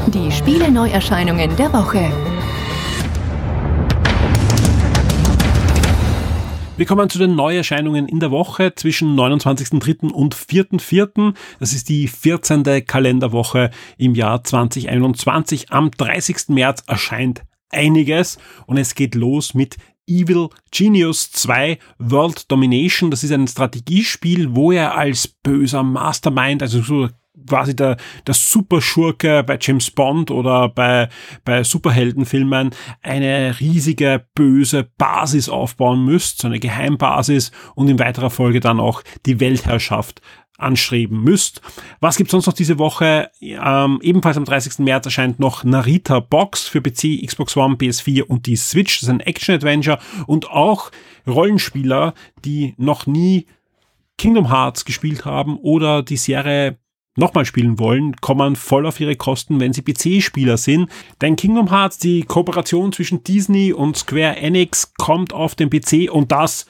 Die 0.06 0.30
Spiele-Neuerscheinungen 0.30 1.56
der 1.56 1.72
Woche. 1.72 2.33
Wir 6.76 6.86
kommen 6.86 7.08
zu 7.08 7.20
den 7.20 7.36
Neuerscheinungen 7.36 8.08
in 8.08 8.18
der 8.18 8.32
Woche 8.32 8.74
zwischen 8.74 9.14
29.03. 9.14 10.10
und 10.10 10.34
4.04. 10.34 11.32
Das 11.60 11.72
ist 11.72 11.88
die 11.88 12.08
14. 12.08 12.64
Kalenderwoche 12.84 13.70
im 13.96 14.16
Jahr 14.16 14.42
2021. 14.42 15.70
Am 15.70 15.92
30. 15.92 16.48
März 16.48 16.82
erscheint 16.88 17.44
einiges 17.70 18.38
und 18.66 18.76
es 18.76 18.96
geht 18.96 19.14
los 19.14 19.54
mit 19.54 19.76
Evil 20.08 20.48
Genius 20.72 21.30
2 21.30 21.78
World 22.00 22.50
Domination. 22.50 23.12
Das 23.12 23.22
ist 23.22 23.30
ein 23.30 23.46
Strategiespiel, 23.46 24.56
wo 24.56 24.72
er 24.72 24.96
als 24.96 25.28
böser 25.28 25.84
Mastermind, 25.84 26.60
also 26.60 26.82
so 26.82 27.08
quasi 27.48 27.74
der, 27.74 27.96
der 28.26 28.34
Superschurke 28.34 29.42
bei 29.42 29.58
James 29.60 29.90
Bond 29.90 30.30
oder 30.30 30.68
bei, 30.68 31.08
bei 31.44 31.64
Superheldenfilmen 31.64 32.70
eine 33.02 33.58
riesige 33.60 34.24
böse 34.34 34.88
Basis 34.96 35.48
aufbauen 35.48 36.04
müsst, 36.04 36.40
so 36.40 36.48
eine 36.48 36.60
Geheimbasis 36.60 37.52
und 37.74 37.88
in 37.88 37.98
weiterer 37.98 38.30
Folge 38.30 38.60
dann 38.60 38.80
auch 38.80 39.02
die 39.26 39.40
Weltherrschaft 39.40 40.20
anstreben 40.56 41.22
müsst. 41.22 41.60
Was 42.00 42.16
gibt's 42.16 42.30
sonst 42.30 42.46
noch 42.46 42.54
diese 42.54 42.78
Woche? 42.78 43.30
Ähm, 43.40 43.98
ebenfalls 44.02 44.36
am 44.36 44.44
30. 44.44 44.78
März 44.78 45.06
erscheint 45.06 45.40
noch 45.40 45.64
Narita 45.64 46.20
Box 46.20 46.68
für 46.68 46.80
PC, 46.80 47.26
Xbox 47.26 47.56
One, 47.56 47.74
PS4 47.74 48.22
und 48.22 48.46
die 48.46 48.56
Switch. 48.56 49.00
Das 49.00 49.04
ist 49.04 49.08
ein 49.08 49.20
Action-Adventure 49.20 49.98
und 50.26 50.50
auch 50.50 50.92
Rollenspieler, 51.26 52.14
die 52.44 52.74
noch 52.76 53.06
nie 53.06 53.46
Kingdom 54.16 54.48
Hearts 54.48 54.84
gespielt 54.84 55.24
haben 55.24 55.56
oder 55.58 56.04
die 56.04 56.16
Serie 56.16 56.78
nochmal 57.16 57.44
spielen 57.44 57.78
wollen, 57.78 58.16
kommen 58.16 58.56
voll 58.56 58.86
auf 58.86 59.00
ihre 59.00 59.16
Kosten, 59.16 59.60
wenn 59.60 59.72
sie 59.72 59.82
PC-Spieler 59.82 60.56
sind. 60.56 60.90
Denn 61.20 61.36
Kingdom 61.36 61.70
Hearts, 61.70 61.98
die 61.98 62.22
Kooperation 62.22 62.92
zwischen 62.92 63.22
Disney 63.24 63.72
und 63.72 63.96
Square 63.96 64.36
Enix 64.36 64.92
kommt 64.94 65.32
auf 65.32 65.54
den 65.54 65.70
PC 65.70 66.10
und 66.10 66.32
das 66.32 66.66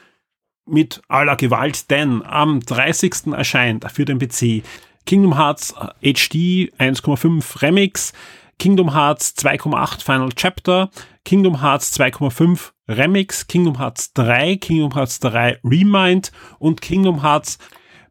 mit 0.67 1.03
aller 1.09 1.37
Gewalt, 1.37 1.91
denn 1.91 2.23
am 2.23 2.61
30. 2.61 3.33
erscheint 3.33 3.91
für 3.91 4.05
den 4.05 4.19
PC 4.19 4.63
Kingdom 5.05 5.37
Hearts 5.37 5.75
HD 6.01 6.73
1,5 6.79 7.61
Remix, 7.61 8.13
Kingdom 8.59 8.95
Hearts 8.95 9.35
2,8 9.37 10.03
Final 10.03 10.31
Chapter, 10.35 10.91
Kingdom 11.25 11.61
Hearts 11.61 11.99
2,5 11.99 12.71
Remix, 12.89 13.47
Kingdom 13.47 13.79
Hearts 13.79 14.15
3, 14.15 14.57
Kingdom 14.57 14.95
Hearts 14.95 15.21
3 15.21 15.59
Remind 15.65 16.33
und 16.59 16.81
Kingdom 16.81 17.23
Hearts 17.23 17.59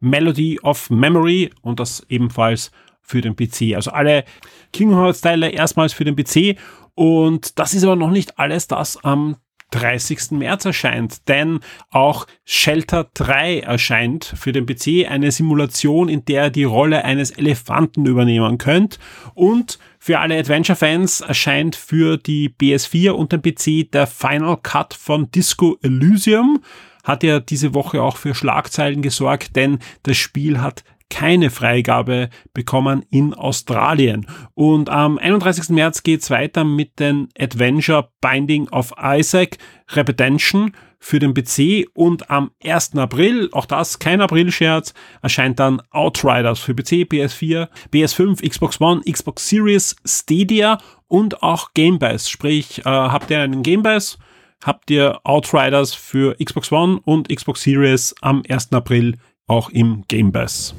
Melody 0.03 0.59
of 0.61 0.89
Memory 0.89 1.49
und 1.61 1.79
das 1.79 2.05
ebenfalls 2.09 2.71
für 3.01 3.21
den 3.21 3.35
PC. 3.35 3.75
Also 3.75 3.91
alle 3.91 4.25
Kingdom 4.71 4.99
Hearts 4.99 5.21
Teile 5.21 5.49
erstmals 5.49 5.93
für 5.93 6.03
den 6.03 6.15
PC 6.15 6.57
und 6.93 7.57
das 7.57 7.73
ist 7.73 7.83
aber 7.83 7.95
noch 7.95 8.11
nicht 8.11 8.37
alles, 8.37 8.67
das 8.67 9.03
am 9.03 9.37
30. 9.71 10.31
März 10.31 10.65
erscheint, 10.65 11.27
denn 11.27 11.59
auch 11.89 12.27
Shelter 12.45 13.09
3 13.15 13.61
erscheint 13.61 14.23
für 14.23 14.51
den 14.51 14.67
PC, 14.67 15.09
eine 15.09 15.31
Simulation, 15.31 16.09
in 16.09 16.25
der 16.25 16.45
ihr 16.45 16.49
die 16.51 16.63
Rolle 16.63 17.03
eines 17.03 17.31
Elefanten 17.31 18.05
übernehmen 18.05 18.59
könnt 18.59 18.99
und 19.33 19.79
für 19.97 20.19
alle 20.19 20.37
Adventure-Fans 20.37 21.21
erscheint 21.21 21.75
für 21.75 22.17
die 22.17 22.49
PS4 22.49 23.11
und 23.11 23.31
den 23.31 23.41
PC 23.41 23.91
der 23.91 24.05
Final 24.05 24.57
Cut 24.61 24.93
von 24.93 25.31
Disco 25.31 25.77
Elysium 25.81 26.61
hat 27.03 27.23
ja 27.23 27.39
diese 27.39 27.73
Woche 27.73 28.01
auch 28.01 28.17
für 28.17 28.33
Schlagzeilen 28.33 29.01
gesorgt, 29.01 29.55
denn 29.55 29.79
das 30.03 30.17
Spiel 30.17 30.61
hat 30.61 30.83
keine 31.13 31.51
Freigabe 31.51 32.29
bekommen 32.55 33.05
in 33.11 33.35
Australien. 33.35 34.25
Und 34.55 34.89
am 34.89 35.19
31. 35.19 35.69
März 35.69 36.01
geht's 36.01 36.31
weiter 36.31 36.63
mit 36.63 36.99
den 36.99 37.29
Adventure 37.37 38.09
Binding 38.19 38.67
of 38.69 38.93
Isaac 38.99 39.57
Repetition 39.91 40.71
für 40.97 41.19
den 41.19 41.35
PC 41.35 41.87
und 41.93 42.31
am 42.31 42.51
1. 42.63 42.95
April, 42.95 43.49
auch 43.51 43.65
das 43.65 43.99
kein 43.99 44.21
April-Scherz, 44.21 44.93
erscheint 45.21 45.59
dann 45.59 45.81
Outriders 45.91 46.59
für 46.59 46.73
PC, 46.73 47.03
PS4, 47.03 47.67
PS5, 47.93 48.49
Xbox 48.49 48.81
One, 48.81 49.01
Xbox 49.01 49.47
Series, 49.47 49.95
Stadia 50.05 50.79
und 51.07 51.43
auch 51.43 51.73
Game 51.73 51.99
Pass. 51.99 52.27
Sprich, 52.29 52.79
äh, 52.79 52.89
habt 52.89 53.29
ihr 53.29 53.41
einen 53.41 53.61
Game 53.61 53.83
Pass? 53.83 54.17
Habt 54.63 54.89
ihr 54.89 55.19
Outriders 55.23 55.93
für 55.93 56.35
Xbox 56.43 56.71
One 56.71 56.99
und 57.03 57.29
Xbox 57.29 57.63
Series 57.63 58.15
am 58.21 58.43
1. 58.47 58.71
April 58.71 59.17
auch 59.47 59.69
im 59.69 60.03
Game 60.07 60.31
Pass. 60.31 60.73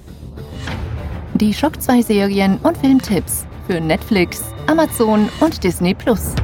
Die 1.35 1.53
Shock 1.53 1.81
2 1.81 2.03
Serien 2.03 2.59
und 2.59 2.77
Filmtipps 2.79 3.47
für 3.67 3.81
Netflix, 3.81 4.45
Amazon 4.67 5.29
und 5.41 5.63
Disney 5.63 5.95
Plus. 5.95 6.35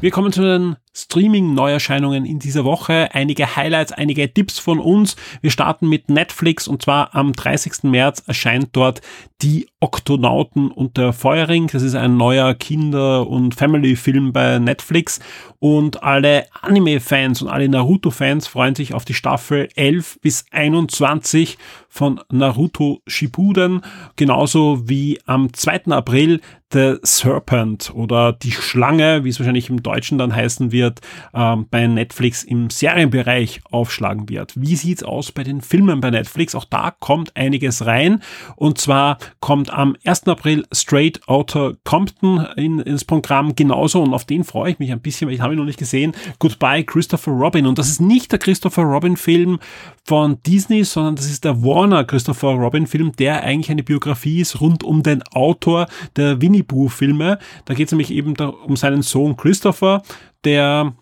Wir 0.00 0.10
kommen 0.10 0.32
zu 0.32 0.42
den 0.42 0.76
Streaming-Neuerscheinungen 1.02 2.24
in 2.24 2.38
dieser 2.38 2.64
Woche. 2.64 3.08
Einige 3.12 3.56
Highlights, 3.56 3.92
einige 3.92 4.32
Tipps 4.32 4.58
von 4.58 4.80
uns. 4.80 5.16
Wir 5.40 5.50
starten 5.50 5.88
mit 5.88 6.08
Netflix 6.08 6.66
und 6.66 6.82
zwar 6.82 7.14
am 7.14 7.32
30. 7.32 7.84
März 7.84 8.22
erscheint 8.26 8.70
dort 8.72 9.00
Die 9.40 9.68
Oktonauten 9.80 10.70
und 10.70 10.96
der 10.96 11.12
Feuerring. 11.12 11.68
Das 11.68 11.82
ist 11.82 11.94
ein 11.94 12.16
neuer 12.16 12.54
Kinder- 12.54 13.28
und 13.28 13.54
Family-Film 13.54 14.32
bei 14.32 14.58
Netflix 14.58 15.20
und 15.60 16.02
alle 16.02 16.46
Anime-Fans 16.62 17.42
und 17.42 17.48
alle 17.48 17.68
Naruto-Fans 17.68 18.46
freuen 18.46 18.74
sich 18.74 18.94
auf 18.94 19.04
die 19.04 19.14
Staffel 19.14 19.68
11 19.74 20.20
bis 20.20 20.46
21 20.52 21.58
von 21.88 22.20
Naruto 22.30 23.00
Shippuden, 23.06 23.82
genauso 24.14 24.88
wie 24.88 25.18
am 25.26 25.52
2. 25.52 25.86
April 25.86 26.40
The 26.72 26.96
Serpent 27.02 27.92
oder 27.94 28.32
die 28.32 28.52
Schlange, 28.52 29.24
wie 29.24 29.30
es 29.30 29.40
wahrscheinlich 29.40 29.70
im 29.70 29.82
Deutschen 29.82 30.18
dann 30.18 30.36
heißen 30.36 30.70
wird, 30.70 30.87
wird, 30.88 31.00
ähm, 31.34 31.66
bei 31.70 31.86
Netflix 31.86 32.44
im 32.44 32.70
Serienbereich 32.70 33.60
aufschlagen 33.70 34.28
wird. 34.28 34.52
Wie 34.56 34.76
sieht's 34.76 35.02
aus 35.02 35.32
bei 35.32 35.44
den 35.44 35.60
Filmen 35.60 36.00
bei 36.00 36.10
Netflix? 36.10 36.54
Auch 36.54 36.64
da 36.64 36.92
kommt 36.98 37.36
einiges 37.36 37.86
rein. 37.86 38.22
Und 38.56 38.78
zwar 38.78 39.18
kommt 39.40 39.70
am 39.70 39.96
1. 40.04 40.26
April 40.28 40.64
Straight 40.72 41.20
Outta 41.28 41.74
Compton 41.84 42.46
in, 42.56 42.80
ins 42.80 43.04
Programm 43.04 43.54
genauso 43.54 44.02
und 44.02 44.14
auf 44.14 44.24
den 44.24 44.44
freue 44.44 44.72
ich 44.72 44.78
mich 44.78 44.92
ein 44.92 45.00
bisschen, 45.00 45.28
weil 45.28 45.34
ich 45.34 45.40
habe 45.40 45.54
ihn 45.54 45.58
noch 45.58 45.64
nicht 45.64 45.78
gesehen. 45.78 46.12
Goodbye 46.38 46.84
Christopher 46.84 47.32
Robin. 47.32 47.66
Und 47.66 47.78
das 47.78 47.88
ist 47.88 48.00
nicht 48.00 48.32
der 48.32 48.38
Christopher 48.38 48.82
Robin 48.82 49.16
Film 49.16 49.58
von 50.04 50.42
Disney, 50.42 50.84
sondern 50.84 51.16
das 51.16 51.26
ist 51.26 51.44
der 51.44 51.62
Warner 51.62 52.04
Christopher 52.04 52.52
Robin 52.52 52.86
Film, 52.86 53.12
der 53.12 53.42
eigentlich 53.42 53.70
eine 53.70 53.82
Biografie 53.82 54.40
ist 54.40 54.60
rund 54.60 54.82
um 54.82 55.02
den 55.02 55.22
Autor 55.32 55.86
der 56.16 56.40
Winnie 56.40 56.62
Pooh 56.62 56.88
Filme. 56.88 57.38
Da 57.66 57.74
geht 57.74 57.88
es 57.88 57.92
nämlich 57.92 58.10
eben 58.10 58.34
um 58.38 58.76
seinen 58.76 59.02
Sohn 59.02 59.36
Christopher, 59.36 60.02
der 60.44 60.94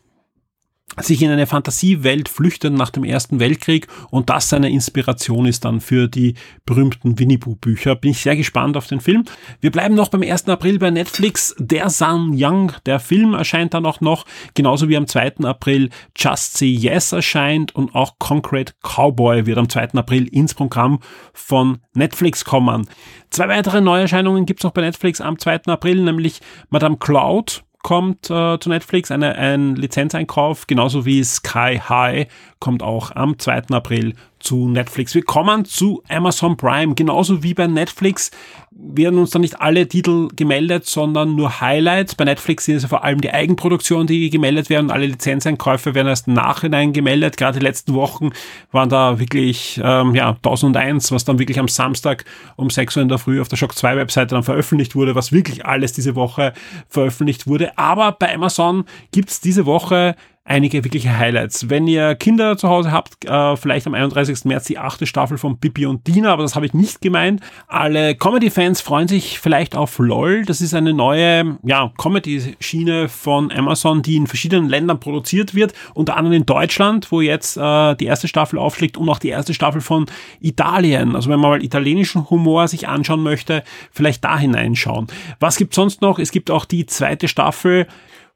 sich 1.00 1.22
in 1.22 1.30
eine 1.30 1.46
Fantasiewelt 1.46 2.28
flüchtet 2.28 2.72
nach 2.72 2.90
dem 2.90 3.04
Ersten 3.04 3.38
Weltkrieg 3.38 3.86
und 4.10 4.30
das 4.30 4.48
seine 4.48 4.70
Inspiration 4.70 5.46
ist 5.46 5.64
dann 5.64 5.80
für 5.80 6.08
die 6.08 6.34
berühmten 6.64 7.18
Winnie 7.18 7.38
Pooh 7.38 7.56
Bücher. 7.56 7.96
Bin 7.96 8.12
ich 8.12 8.20
sehr 8.20 8.36
gespannt 8.36 8.76
auf 8.76 8.86
den 8.86 9.00
Film. 9.00 9.24
Wir 9.60 9.70
bleiben 9.70 9.94
noch 9.94 10.08
beim 10.08 10.22
1. 10.22 10.48
April 10.48 10.78
bei 10.78 10.90
Netflix. 10.90 11.54
Der 11.58 11.90
Sun 11.90 12.32
Young, 12.34 12.72
der 12.86 12.98
Film 12.98 13.34
erscheint 13.34 13.74
dann 13.74 13.84
auch 13.84 14.00
noch, 14.00 14.24
genauso 14.54 14.88
wie 14.88 14.96
am 14.96 15.06
2. 15.06 15.44
April 15.44 15.90
Just 16.16 16.56
Say 16.56 16.68
Yes 16.68 17.12
erscheint 17.12 17.74
und 17.74 17.94
auch 17.94 18.18
Concrete 18.18 18.72
Cowboy 18.82 19.46
wird 19.46 19.58
am 19.58 19.68
2. 19.68 19.94
April 19.94 20.26
ins 20.28 20.54
Programm 20.54 21.00
von 21.34 21.78
Netflix 21.94 22.44
kommen. 22.44 22.88
Zwei 23.30 23.48
weitere 23.48 23.80
Neuerscheinungen 23.80 24.46
gibt's 24.46 24.64
noch 24.64 24.72
bei 24.72 24.82
Netflix 24.82 25.20
am 25.20 25.38
2. 25.38 25.64
April, 25.66 26.02
nämlich 26.02 26.40
Madame 26.70 26.96
Cloud 26.96 27.64
kommt 27.86 28.30
äh, 28.30 28.58
zu 28.58 28.68
Netflix, 28.68 29.12
eine, 29.12 29.36
ein 29.36 29.76
Lizenzeinkauf, 29.76 30.66
genauso 30.66 31.06
wie 31.06 31.22
Sky 31.22 31.80
High 31.88 32.26
kommt 32.58 32.82
auch 32.82 33.14
am 33.14 33.38
2. 33.38 33.68
April 33.70 34.14
zu 34.46 34.68
Netflix. 34.68 35.14
Wir 35.14 35.24
kommen 35.24 35.64
zu 35.64 36.02
Amazon 36.08 36.56
Prime. 36.56 36.94
Genauso 36.94 37.42
wie 37.42 37.52
bei 37.52 37.66
Netflix 37.66 38.30
werden 38.70 39.18
uns 39.18 39.30
dann 39.30 39.42
nicht 39.42 39.60
alle 39.60 39.88
Titel 39.88 40.28
gemeldet, 40.36 40.86
sondern 40.86 41.34
nur 41.34 41.60
Highlights. 41.60 42.14
Bei 42.14 42.24
Netflix 42.24 42.66
sind 42.66 42.76
es 42.76 42.84
vor 42.84 43.02
allem 43.02 43.20
die 43.20 43.32
Eigenproduktionen, 43.32 44.06
die 44.06 44.30
gemeldet 44.30 44.70
werden. 44.70 44.90
Alle 44.92 45.06
Lizenzeinkäufe 45.06 45.94
werden 45.94 46.06
erst 46.06 46.28
nachhinein 46.28 46.92
gemeldet. 46.92 47.36
Gerade 47.36 47.58
die 47.58 47.64
letzten 47.64 47.94
Wochen 47.94 48.30
waren 48.70 48.88
da 48.88 49.18
wirklich 49.18 49.80
ähm, 49.82 50.14
ja, 50.14 50.30
1001, 50.30 51.10
was 51.10 51.24
dann 51.24 51.40
wirklich 51.40 51.58
am 51.58 51.68
Samstag 51.68 52.24
um 52.54 52.70
6 52.70 52.96
Uhr 52.96 53.02
in 53.02 53.08
der 53.08 53.18
Früh 53.18 53.40
auf 53.40 53.48
der 53.48 53.56
Shock 53.56 53.74
2 53.74 53.96
Webseite 53.96 54.34
dann 54.36 54.44
veröffentlicht 54.44 54.94
wurde, 54.94 55.16
was 55.16 55.32
wirklich 55.32 55.66
alles 55.66 55.92
diese 55.92 56.14
Woche 56.14 56.52
veröffentlicht 56.88 57.48
wurde. 57.48 57.76
Aber 57.76 58.12
bei 58.12 58.32
Amazon 58.32 58.84
gibt's 59.10 59.40
diese 59.40 59.66
Woche 59.66 60.14
einige 60.46 60.84
wirkliche 60.84 61.18
Highlights. 61.18 61.68
Wenn 61.68 61.86
ihr 61.88 62.14
Kinder 62.14 62.56
zu 62.56 62.68
Hause 62.68 62.92
habt, 62.92 63.24
äh, 63.24 63.56
vielleicht 63.56 63.86
am 63.86 63.94
31. 63.94 64.44
März 64.44 64.64
die 64.64 64.78
achte 64.78 65.06
Staffel 65.06 65.38
von 65.38 65.58
Bibi 65.58 65.86
und 65.86 66.06
Dina, 66.06 66.32
aber 66.32 66.44
das 66.44 66.54
habe 66.54 66.64
ich 66.64 66.72
nicht 66.72 67.00
gemeint. 67.00 67.40
Alle 67.66 68.14
Comedy-Fans 68.14 68.80
freuen 68.80 69.08
sich 69.08 69.40
vielleicht 69.40 69.74
auf 69.74 69.98
LOL. 69.98 70.44
Das 70.44 70.60
ist 70.60 70.72
eine 70.72 70.94
neue 70.94 71.58
ja, 71.64 71.92
Comedy-Schiene 71.98 73.08
von 73.08 73.50
Amazon, 73.50 74.02
die 74.02 74.16
in 74.16 74.28
verschiedenen 74.28 74.68
Ländern 74.68 75.00
produziert 75.00 75.54
wird, 75.54 75.74
unter 75.94 76.16
anderem 76.16 76.36
in 76.36 76.46
Deutschland, 76.46 77.10
wo 77.10 77.20
jetzt 77.20 77.56
äh, 77.56 77.96
die 77.96 78.06
erste 78.06 78.28
Staffel 78.28 78.58
aufschlägt 78.58 78.96
und 78.96 79.08
auch 79.08 79.18
die 79.18 79.30
erste 79.30 79.52
Staffel 79.52 79.80
von 79.80 80.06
Italien. 80.40 81.16
Also 81.16 81.28
wenn 81.28 81.40
man 81.40 81.50
mal 81.50 81.64
italienischen 81.64 82.30
Humor 82.30 82.68
sich 82.68 82.86
anschauen 82.86 83.22
möchte, 83.22 83.64
vielleicht 83.90 84.24
da 84.24 84.38
hineinschauen. 84.38 85.08
Was 85.40 85.56
gibt 85.56 85.74
sonst 85.74 86.02
noch? 86.02 86.20
Es 86.20 86.30
gibt 86.30 86.52
auch 86.52 86.64
die 86.64 86.86
zweite 86.86 87.26
Staffel 87.26 87.88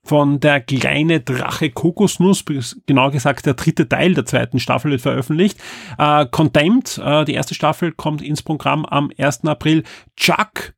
von 0.03 0.41
der 0.41 0.61
kleine 0.61 1.21
Drache 1.21 1.71
Kokosnuss, 1.71 2.45
genau 2.87 3.11
gesagt 3.11 3.47
der 3.47 3.55
dritte 3.55 3.89
Teil 3.89 4.15
der 4.15 4.25
zweiten 4.25 4.59
Staffel 4.59 4.91
wird 4.91 5.03
veröffentlicht. 5.03 5.59
Äh, 5.99 6.27
Condemned, 6.27 6.99
äh, 6.99 7.25
die 7.25 7.35
erste 7.35 7.55
Staffel 7.55 7.93
kommt 7.93 8.23
ins 8.23 8.43
Programm 8.43 8.87
am 8.87 9.11
1. 9.17 9.45
April. 9.45 9.85
Chuck, 10.17 10.75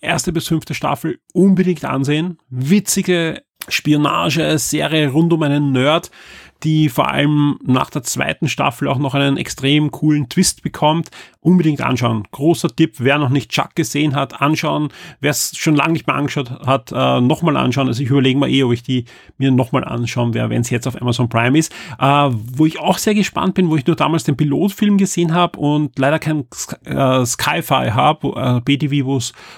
erste 0.00 0.32
bis 0.32 0.48
fünfte 0.48 0.74
Staffel 0.74 1.18
unbedingt 1.32 1.84
ansehen. 1.84 2.38
Witzige 2.48 3.42
Spionage-Serie 3.68 5.08
rund 5.08 5.32
um 5.32 5.42
einen 5.42 5.72
Nerd, 5.72 6.10
die 6.62 6.88
vor 6.88 7.08
allem 7.08 7.58
nach 7.64 7.90
der 7.90 8.02
zweiten 8.02 8.48
Staffel 8.48 8.88
auch 8.88 8.98
noch 8.98 9.14
einen 9.14 9.36
extrem 9.36 9.90
coolen 9.90 10.28
Twist 10.28 10.62
bekommt. 10.62 11.10
Unbedingt 11.40 11.82
anschauen. 11.82 12.24
Großer 12.30 12.74
Tipp, 12.74 12.94
wer 12.98 13.18
noch 13.18 13.28
nicht 13.28 13.50
Chuck 13.50 13.74
gesehen 13.74 14.14
hat, 14.14 14.40
anschauen. 14.40 14.88
Wer 15.20 15.30
es 15.30 15.54
schon 15.58 15.74
lange 15.74 15.92
nicht 15.92 16.06
mehr 16.06 16.16
angeschaut 16.16 16.50
hat, 16.50 16.90
äh, 16.90 17.20
nochmal 17.20 17.58
anschauen. 17.58 17.88
Also 17.88 18.02
ich 18.02 18.08
überlege 18.08 18.38
mal 18.38 18.48
eh, 18.48 18.62
ob 18.62 18.72
ich 18.72 18.82
die 18.82 19.04
mir 19.36 19.50
nochmal 19.50 19.84
anschauen 19.84 20.32
werde, 20.32 20.50
wenn 20.50 20.62
es 20.62 20.70
jetzt 20.70 20.86
auf 20.86 21.00
Amazon 21.00 21.28
Prime 21.28 21.58
ist. 21.58 21.70
Äh, 21.98 22.30
wo 22.30 22.64
ich 22.64 22.78
auch 22.80 22.96
sehr 22.96 23.14
gespannt 23.14 23.54
bin, 23.54 23.68
wo 23.68 23.76
ich 23.76 23.86
nur 23.86 23.96
damals 23.96 24.24
den 24.24 24.36
Pilotfilm 24.36 24.96
gesehen 24.96 25.34
habe 25.34 25.58
und 25.58 25.98
leider 25.98 26.18
kein 26.18 26.46
äh, 26.84 27.26
Sci-Fi 27.26 27.90
habe, 27.90 28.28
äh, 28.36 28.60
BTV, 28.60 29.04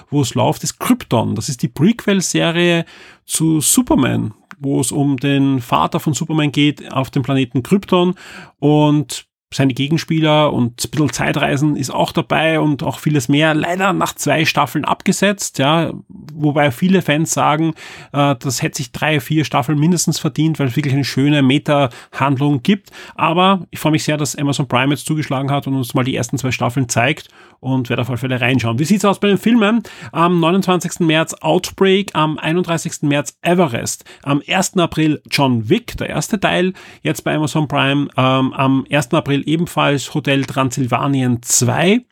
wo 0.09 0.21
es 0.21 0.35
läuft, 0.35 0.63
ist 0.65 0.79
Krypton. 0.79 1.35
Das 1.35 1.47
ist 1.47 1.61
die 1.61 1.69
Prequel-Serie 1.69 2.85
zu 3.25 3.61
Superman 3.61 4.33
wo 4.57 4.79
es 4.79 4.91
um 4.91 5.17
den 5.17 5.61
Vater 5.61 5.99
von 5.99 6.13
Superman 6.13 6.51
geht 6.51 6.91
auf 6.91 7.09
dem 7.09 7.23
Planeten 7.23 7.63
Krypton. 7.63 8.15
Und 8.59 9.26
seine 9.53 9.73
Gegenspieler 9.73 10.51
und 10.51 10.83
ein 10.83 10.91
bisschen 10.91 11.13
Zeitreisen 11.13 11.77
ist 11.77 11.89
auch 11.89 12.11
dabei 12.11 12.59
und 12.59 12.83
auch 12.83 12.99
vieles 12.99 13.29
mehr. 13.29 13.53
Leider 13.53 13.93
nach 13.93 14.13
zwei 14.13 14.43
Staffeln 14.43 14.83
abgesetzt, 14.83 15.57
ja, 15.57 15.93
wobei 16.09 16.69
viele 16.71 17.01
Fans 17.01 17.31
sagen, 17.31 17.73
äh, 18.11 18.35
das 18.37 18.61
hätte 18.61 18.77
sich 18.77 18.91
drei, 18.91 19.21
vier 19.21 19.45
Staffeln 19.45 19.79
mindestens 19.79 20.19
verdient, 20.19 20.59
weil 20.59 20.67
es 20.67 20.75
wirklich 20.75 20.93
eine 20.93 21.05
schöne 21.05 21.41
Meta-Handlung 21.41 22.61
gibt. 22.61 22.91
Aber 23.15 23.65
ich 23.71 23.79
freue 23.79 23.93
mich 23.93 24.03
sehr, 24.03 24.17
dass 24.17 24.35
Amazon 24.35 24.67
Prime 24.67 24.93
jetzt 24.93 25.05
zugeschlagen 25.05 25.49
hat 25.49 25.65
und 25.65 25.75
uns 25.75 25.93
mal 25.93 26.03
die 26.03 26.15
ersten 26.15 26.37
zwei 26.37 26.51
Staffeln 26.51 26.89
zeigt 26.89 27.29
und 27.61 27.89
werde 27.89 28.01
auf 28.01 28.09
alle 28.09 28.17
Fälle 28.17 28.41
reinschauen. 28.41 28.79
Wie 28.79 28.85
sieht's 28.85 29.05
aus 29.05 29.19
bei 29.19 29.29
den 29.29 29.37
Filmen? 29.37 29.81
Am 30.11 30.39
29. 30.41 30.99
März 30.99 31.33
Outbreak, 31.35 32.11
am 32.13 32.37
31. 32.37 33.03
März 33.03 33.37
Everest, 33.41 34.03
am 34.23 34.41
1. 34.45 34.77
April 34.77 35.21
John 35.31 35.69
Wick, 35.69 35.97
der 35.97 36.09
erste 36.09 36.39
Teil, 36.39 36.73
jetzt 37.01 37.23
bei 37.23 37.33
Amazon 37.33 37.67
Prime, 37.67 38.07
ähm, 38.17 38.53
am 38.53 38.85
1. 38.91 39.13
April 39.13 39.36
ebenfalls 39.45 40.13
Hotel 40.13 40.45
Transylvanien 40.45 41.41
2, 41.41 42.05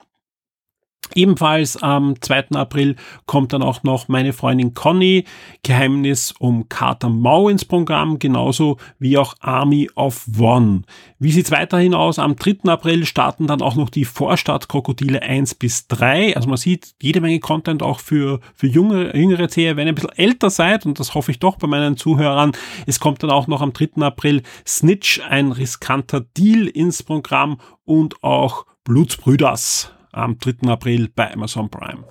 Ebenfalls 1.13 1.81
am 1.81 2.19
2. 2.19 2.51
April 2.55 2.95
kommt 3.25 3.53
dann 3.53 3.61
auch 3.61 3.83
noch 3.83 4.07
meine 4.07 4.33
Freundin 4.33 4.73
Conny, 4.73 5.25
Geheimnis 5.63 6.33
um 6.39 6.67
Carter 6.67 7.09
Mau 7.09 7.47
ins 7.49 7.63
Programm, 7.63 8.19
genauso 8.19 8.77
wie 8.99 9.17
auch 9.17 9.35
Army 9.39 9.89
of 9.95 10.25
One. 10.37 10.81
Wie 11.19 11.31
sieht's 11.31 11.51
weiterhin 11.51 11.93
aus? 11.93 12.19
Am 12.19 12.35
3. 12.35 12.69
April 12.69 13.05
starten 13.05 13.47
dann 13.47 13.61
auch 13.61 13.75
noch 13.75 13.89
die 13.89 14.05
Vorstadtkrokodile 14.05 15.21
1 15.21 15.55
bis 15.55 15.87
3. 15.87 16.35
Also 16.35 16.49
man 16.49 16.57
sieht 16.57 16.95
jede 17.01 17.21
Menge 17.21 17.39
Content 17.39 17.83
auch 17.83 17.99
für, 17.99 18.39
für 18.53 18.67
jüngere, 18.67 19.15
jüngere 19.15 19.47
Zeher. 19.47 19.77
Wenn 19.77 19.87
ihr 19.87 19.93
ein 19.93 19.95
bisschen 19.95 20.17
älter 20.17 20.49
seid, 20.49 20.85
und 20.85 20.99
das 20.99 21.13
hoffe 21.13 21.31
ich 21.31 21.39
doch 21.39 21.57
bei 21.57 21.67
meinen 21.67 21.97
Zuhörern, 21.97 22.51
es 22.85 22.99
kommt 22.99 23.23
dann 23.23 23.31
auch 23.31 23.47
noch 23.47 23.61
am 23.61 23.73
3. 23.73 24.01
April 24.01 24.43
Snitch, 24.67 25.21
ein 25.21 25.51
riskanter 25.51 26.21
Deal 26.21 26.67
ins 26.67 27.03
Programm 27.03 27.57
und 27.85 28.23
auch 28.23 28.65
Blutsbrüders 28.83 29.94
am 30.15 30.37
3. 30.39 30.69
April 30.69 31.09
bei 31.13 31.31
Amazon 31.33 31.69
Prime. 31.69 32.03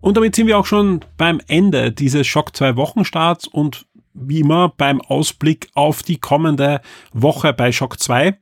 Und 0.00 0.16
damit 0.16 0.34
sind 0.34 0.46
wir 0.46 0.58
auch 0.58 0.66
schon 0.66 1.00
beim 1.18 1.40
Ende 1.46 1.92
dieses 1.92 2.26
Schock 2.26 2.56
2 2.56 2.76
Wochenstarts 2.76 3.46
und 3.46 3.86
wie 4.14 4.40
immer 4.40 4.70
beim 4.70 5.00
Ausblick 5.00 5.68
auf 5.74 6.02
die 6.02 6.18
kommende 6.18 6.80
Woche 7.12 7.52
bei 7.52 7.70
Schock 7.70 8.00
2. 8.00 8.38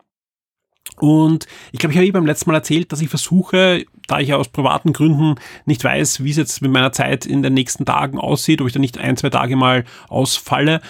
Und 1.01 1.47
ich 1.73 1.79
glaube, 1.79 1.93
ich 1.93 1.99
habe 1.99 2.07
eh 2.07 2.11
beim 2.13 2.27
letzten 2.27 2.51
Mal 2.51 2.57
erzählt, 2.57 2.93
dass 2.93 3.01
ich 3.01 3.09
versuche, 3.09 3.85
da 4.07 4.21
ich 4.21 4.29
ja 4.29 4.37
aus 4.37 4.49
privaten 4.49 4.93
Gründen 4.93 5.35
nicht 5.67 5.85
weiß, 5.85 6.25
wie 6.25 6.31
es 6.31 6.37
jetzt 6.37 6.63
mit 6.63 6.71
meiner 6.71 6.93
Zeit 6.93 7.27
in 7.27 7.43
den 7.43 7.55
nächsten 7.55 7.85
Tagen 7.85 8.19
aussieht, 8.19 8.61
ob 8.61 8.67
ich 8.67 8.73
da 8.73 8.79
nicht 8.79 8.99
ein, 8.99 9.17
zwei 9.17 9.31
Tage 9.31 9.55
mal 9.55 9.85
ausfalle, 10.09 10.81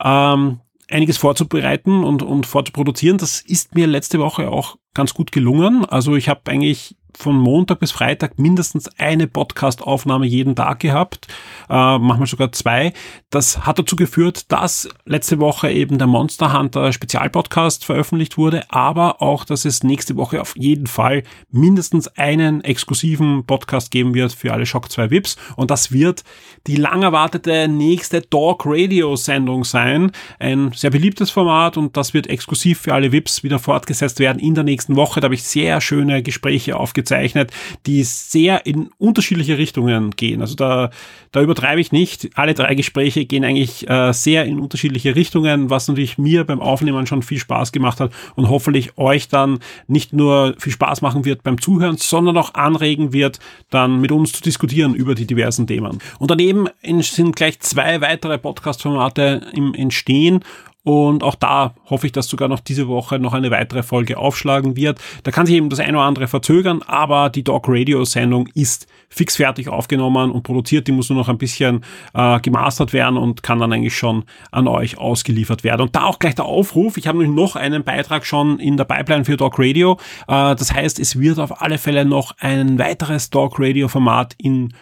ähm, 0.00 0.60
einiges 0.90 1.16
vorzubereiten 1.16 2.04
und, 2.04 2.22
und 2.22 2.46
vorzuproduzieren. 2.46 3.18
Das 3.18 3.40
ist 3.40 3.74
mir 3.74 3.86
letzte 3.86 4.18
Woche 4.18 4.50
auch 4.50 4.76
ganz 4.94 5.14
gut 5.14 5.32
gelungen. 5.32 5.84
Also 5.84 6.16
ich 6.16 6.28
habe 6.28 6.40
eigentlich 6.50 6.96
von 7.16 7.36
Montag 7.36 7.80
bis 7.80 7.92
Freitag 7.92 8.38
mindestens 8.38 8.88
eine 8.98 9.26
Podcast-Aufnahme 9.26 10.26
jeden 10.26 10.54
Tag 10.54 10.80
gehabt, 10.80 11.26
äh, 11.68 11.98
manchmal 11.98 12.26
sogar 12.26 12.52
zwei. 12.52 12.92
Das 13.30 13.66
hat 13.66 13.78
dazu 13.78 13.96
geführt, 13.96 14.52
dass 14.52 14.88
letzte 15.04 15.40
Woche 15.40 15.70
eben 15.70 15.98
der 15.98 16.06
Monster 16.06 16.56
Hunter 16.56 16.92
Spezialpodcast 16.92 17.84
veröffentlicht 17.84 18.36
wurde, 18.36 18.64
aber 18.70 19.22
auch, 19.22 19.44
dass 19.44 19.64
es 19.64 19.82
nächste 19.82 20.16
Woche 20.16 20.40
auf 20.40 20.54
jeden 20.56 20.86
Fall 20.86 21.22
mindestens 21.50 22.08
einen 22.18 22.62
exklusiven 22.62 23.46
Podcast 23.46 23.90
geben 23.90 24.14
wird 24.14 24.32
für 24.32 24.52
alle 24.52 24.66
Shock 24.66 24.90
2 24.90 25.10
VIPs 25.10 25.36
und 25.56 25.70
das 25.70 25.92
wird 25.92 26.22
die 26.66 26.76
lang 26.76 27.02
erwartete 27.02 27.68
nächste 27.68 28.20
Dog 28.20 28.64
Radio 28.66 29.16
Sendung 29.16 29.64
sein. 29.64 30.12
Ein 30.38 30.72
sehr 30.74 30.90
beliebtes 30.90 31.30
Format 31.30 31.76
und 31.76 31.96
das 31.96 32.12
wird 32.12 32.26
exklusiv 32.26 32.80
für 32.80 32.94
alle 32.94 33.12
VIPs 33.12 33.42
wieder 33.42 33.58
fortgesetzt 33.58 34.18
werden 34.18 34.38
in 34.38 34.54
der 34.54 34.64
nächsten 34.64 34.96
Woche. 34.96 35.20
Da 35.20 35.26
habe 35.26 35.34
ich 35.34 35.44
sehr 35.44 35.80
schöne 35.80 36.22
Gespräche 36.22 36.76
aufgezeigt 36.76 37.05
gezeichnet, 37.06 37.52
die 37.86 38.02
sehr 38.02 38.66
in 38.66 38.90
unterschiedliche 38.98 39.58
Richtungen 39.58 40.10
gehen. 40.10 40.40
Also 40.40 40.56
da, 40.56 40.90
da 41.30 41.40
übertreibe 41.40 41.80
ich 41.80 41.92
nicht. 41.92 42.30
Alle 42.34 42.54
drei 42.54 42.74
Gespräche 42.74 43.24
gehen 43.24 43.44
eigentlich 43.44 43.88
äh, 43.88 44.12
sehr 44.12 44.44
in 44.44 44.58
unterschiedliche 44.58 45.14
Richtungen, 45.14 45.70
was 45.70 45.86
natürlich 45.86 46.18
mir 46.18 46.44
beim 46.44 46.60
Aufnehmen 46.60 47.06
schon 47.06 47.22
viel 47.22 47.38
Spaß 47.38 47.70
gemacht 47.72 48.00
hat 48.00 48.12
und 48.34 48.48
hoffentlich 48.48 48.98
euch 48.98 49.28
dann 49.28 49.60
nicht 49.86 50.12
nur 50.12 50.54
viel 50.58 50.72
Spaß 50.72 51.00
machen 51.00 51.24
wird 51.24 51.44
beim 51.44 51.60
Zuhören, 51.60 51.96
sondern 51.96 52.36
auch 52.36 52.54
anregen 52.54 53.12
wird, 53.12 53.38
dann 53.70 54.00
mit 54.00 54.10
uns 54.10 54.32
zu 54.32 54.42
diskutieren 54.42 54.94
über 54.94 55.14
die 55.14 55.26
diversen 55.26 55.66
Themen. 55.66 55.98
Und 56.18 56.30
daneben 56.30 56.68
sind 57.00 57.36
gleich 57.36 57.60
zwei 57.60 58.00
weitere 58.00 58.38
Podcast-Formate 58.38 59.46
im 59.54 59.74
Entstehen 59.74 60.40
und 60.86 61.24
auch 61.24 61.34
da 61.34 61.74
hoffe 61.90 62.06
ich, 62.06 62.12
dass 62.12 62.28
sogar 62.28 62.46
noch 62.46 62.60
diese 62.60 62.86
Woche 62.86 63.18
noch 63.18 63.34
eine 63.34 63.50
weitere 63.50 63.82
Folge 63.82 64.18
aufschlagen 64.18 64.76
wird. 64.76 65.00
Da 65.24 65.32
kann 65.32 65.44
sich 65.44 65.56
eben 65.56 65.68
das 65.68 65.80
eine 65.80 65.98
oder 65.98 66.06
andere 66.06 66.28
verzögern, 66.28 66.80
aber 66.86 67.28
die 67.28 67.42
Dog 67.42 67.64
Radio 67.66 68.04
Sendung 68.04 68.46
ist 68.54 68.86
fix 69.08 69.34
fertig 69.34 69.68
aufgenommen 69.68 70.30
und 70.30 70.44
produziert. 70.44 70.86
Die 70.86 70.92
muss 70.92 71.08
nur 71.08 71.18
noch 71.18 71.28
ein 71.28 71.38
bisschen 71.38 71.84
äh, 72.14 72.38
gemastert 72.38 72.92
werden 72.92 73.16
und 73.16 73.42
kann 73.42 73.58
dann 73.58 73.72
eigentlich 73.72 73.96
schon 73.96 74.26
an 74.52 74.68
euch 74.68 74.96
ausgeliefert 74.96 75.64
werden. 75.64 75.82
Und 75.82 75.96
da 75.96 76.04
auch 76.04 76.20
gleich 76.20 76.36
der 76.36 76.44
Aufruf. 76.44 76.98
Ich 76.98 77.08
habe 77.08 77.18
nämlich 77.18 77.34
noch 77.34 77.56
einen 77.56 77.82
Beitrag 77.82 78.24
schon 78.24 78.60
in 78.60 78.76
der 78.76 78.84
Pipeline 78.84 79.24
für 79.24 79.36
Dog 79.36 79.58
Radio. 79.58 79.98
Äh, 80.28 80.54
das 80.54 80.72
heißt, 80.72 81.00
es 81.00 81.18
wird 81.18 81.40
auf 81.40 81.62
alle 81.62 81.78
Fälle 81.78 82.04
noch 82.04 82.36
ein 82.38 82.78
weiteres 82.78 83.30
Dog 83.30 83.56
Radio 83.58 83.88
Format 83.88 84.36
in 84.38 84.72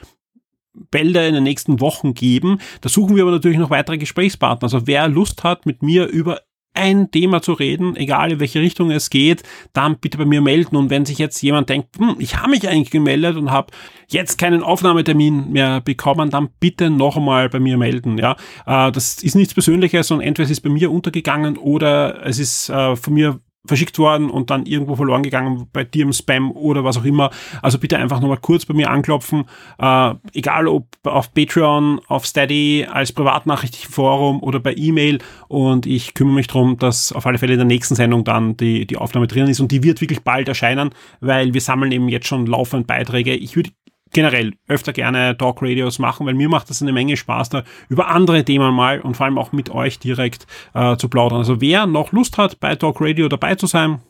Bälde 0.91 1.27
in 1.27 1.35
den 1.35 1.45
nächsten 1.45 1.81
Wochen 1.81 2.15
geben. 2.15 2.59
Da 2.81 2.89
suchen 2.89 3.17
wir 3.17 3.23
aber 3.23 3.33
natürlich 3.33 3.59
noch 3.59 3.71
weitere 3.71 3.99
Gesprächspartner. 3.99 4.67
Also 4.67 4.87
wer 4.87 5.09
Lust 5.09 5.45
hat, 5.45 5.67
mit 5.67 5.83
mir 5.83 6.07
über 6.07 6.41
ein 6.75 7.11
Thema 7.13 7.41
zu 7.41 7.53
reden, 7.53 7.97
egal 7.97 8.33
in 8.33 8.41
welche 8.41 8.61
Richtung 8.61 8.91
es 8.91 9.09
geht, 9.09 9.45
dann 9.73 9.99
bitte 9.99 10.19
bei 10.19 10.25
mir 10.25 10.43
melden. 10.43 10.77
Und 10.77 10.91
wenn 10.91 11.07
sich 11.07 11.19
jetzt 11.19 11.41
jemand 11.41 11.69
denkt, 11.69 11.97
hm, 11.99 12.17
ich 12.19 12.37
habe 12.37 12.51
mich 12.51 12.69
eigentlich 12.69 12.91
gemeldet 12.91 13.37
und 13.37 13.53
habe 13.53 13.73
jetzt 14.09 14.39
keinen 14.39 14.63
Aufnahmetermin 14.63 15.53
mehr 15.53 15.81
bekommen, 15.81 16.31
dann 16.31 16.49
bitte 16.59 16.91
noch 16.91 17.17
einmal 17.17 17.49
bei 17.49 17.61
mir 17.61 17.79
melden. 17.79 18.19
Ja, 18.19 18.33
äh, 18.67 18.91
das 18.91 19.23
ist 19.23 19.37
nichts 19.37 19.55
Persönliches, 19.55 20.09
sondern 20.09 20.27
entweder 20.27 20.45
es 20.45 20.51
ist 20.51 20.63
bei 20.63 20.71
mir 20.71 20.91
untergegangen 20.91 21.57
oder 21.57 22.27
es 22.27 22.41
ist 22.41 22.69
äh, 22.71 22.97
von 22.97 23.15
mir 23.15 23.41
verschickt 23.67 23.99
worden 23.99 24.31
und 24.31 24.51
dann 24.51 24.67
irgendwo 24.67 24.97
verloren 24.97 25.23
gegangen 25.23 25.67
bei 25.73 25.85
dir 25.85 26.03
im 26.05 26.13
Spam 26.13 26.53
oder 26.53 26.85
was 26.85 26.99
auch 26.99 27.05
immer. 27.05 27.31
Also 27.63 27.79
bitte 27.79 27.99
einfach 27.99 28.21
nochmal 28.21 28.39
kurz 28.39 28.67
bei 28.67 28.75
mir 28.75 28.91
anklopfen, 28.91 29.45
äh, 29.79 30.15
egal 30.33 30.69
ob 30.69 30.87
auf 31.05 31.33
Patreon, 31.33 32.01
auf 32.09 32.27
Steady, 32.27 32.87
als 32.91 33.13
privatnachrichtlichen 33.13 33.93
Forum 33.93 34.43
oder 34.43 34.61
bei 34.61 34.75
E-Mail 34.75 35.19
und 35.49 35.87
ich 35.87 36.15
kümmere 36.15 36.37
mich 36.37 36.47
darum, 36.47 36.79
dass 36.79 37.13
auf 37.13 37.27
alle 37.27 37.39
Fälle 37.39 37.55
in 37.55 37.59
der 37.59 37.67
nächsten 37.67 37.95
Sendung 37.95 38.25
dann 38.25 38.57
die, 38.57 38.87
die 38.87 38.97
Aufnahme 38.97 39.27
drin 39.27 39.49
ist 39.49 39.61
und 39.61 39.73
die 39.73 39.83
wird 39.83 40.01
wirklich 40.01 40.23
bald 40.23 40.49
erscheinen, 40.49 40.91
weil 41.21 41.55
wir 41.55 41.61
sammeln 41.61 41.93
eben 41.93 42.09
jetzt 42.09 42.27
schon 42.27 42.47
laufend 42.47 42.87
Beiträge. 42.87 43.35
Ich 43.35 43.57
würde 43.57 43.71
generell 44.15 44.55
öfter 44.67 44.95
gerne 44.95 45.37
Talk 45.37 45.61
Radios 45.61 45.99
machen, 45.99 46.27
weil 46.27 46.35
mir 46.35 46.49
macht 46.49 46.71
das 46.71 46.81
eine 46.81 46.93
Menge 46.93 47.19
Spaß, 47.19 47.51
da 47.51 47.65
über 47.91 48.09
andere 48.09 48.45
Themen 48.45 48.73
mal 48.75 49.01
und 49.01 49.17
vor 49.17 49.27
allem 49.27 49.37
auch 49.37 49.53
mit 49.53 49.69
euch 49.69 49.99
direkt 49.99 50.47
äh, 50.73 50.97
zu 50.97 51.09
plaudern. 51.11 51.41
Also 51.41 51.61
wer 51.61 51.87
noch 51.87 52.13
Lust 52.13 52.39
hat, 52.39 52.61
bei 52.61 52.75
Talk 52.77 53.01
Radio 53.01 53.29
dabei 53.29 53.57
zu 53.57 53.67
sein, 53.67 54.01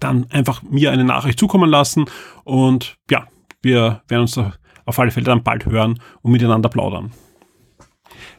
dann 0.00 0.26
einfach 0.30 0.62
mir 0.62 0.92
eine 0.92 1.04
Nachricht 1.04 1.38
zukommen 1.38 1.70
lassen 1.70 2.06
und 2.44 2.96
ja, 3.10 3.26
wir 3.62 4.02
werden 4.08 4.22
uns 4.22 4.38
auf 4.84 4.98
alle 4.98 5.10
Fälle 5.10 5.26
dann 5.26 5.42
bald 5.42 5.64
hören 5.64 5.98
und 6.20 6.32
miteinander 6.32 6.68
plaudern. 6.68 7.12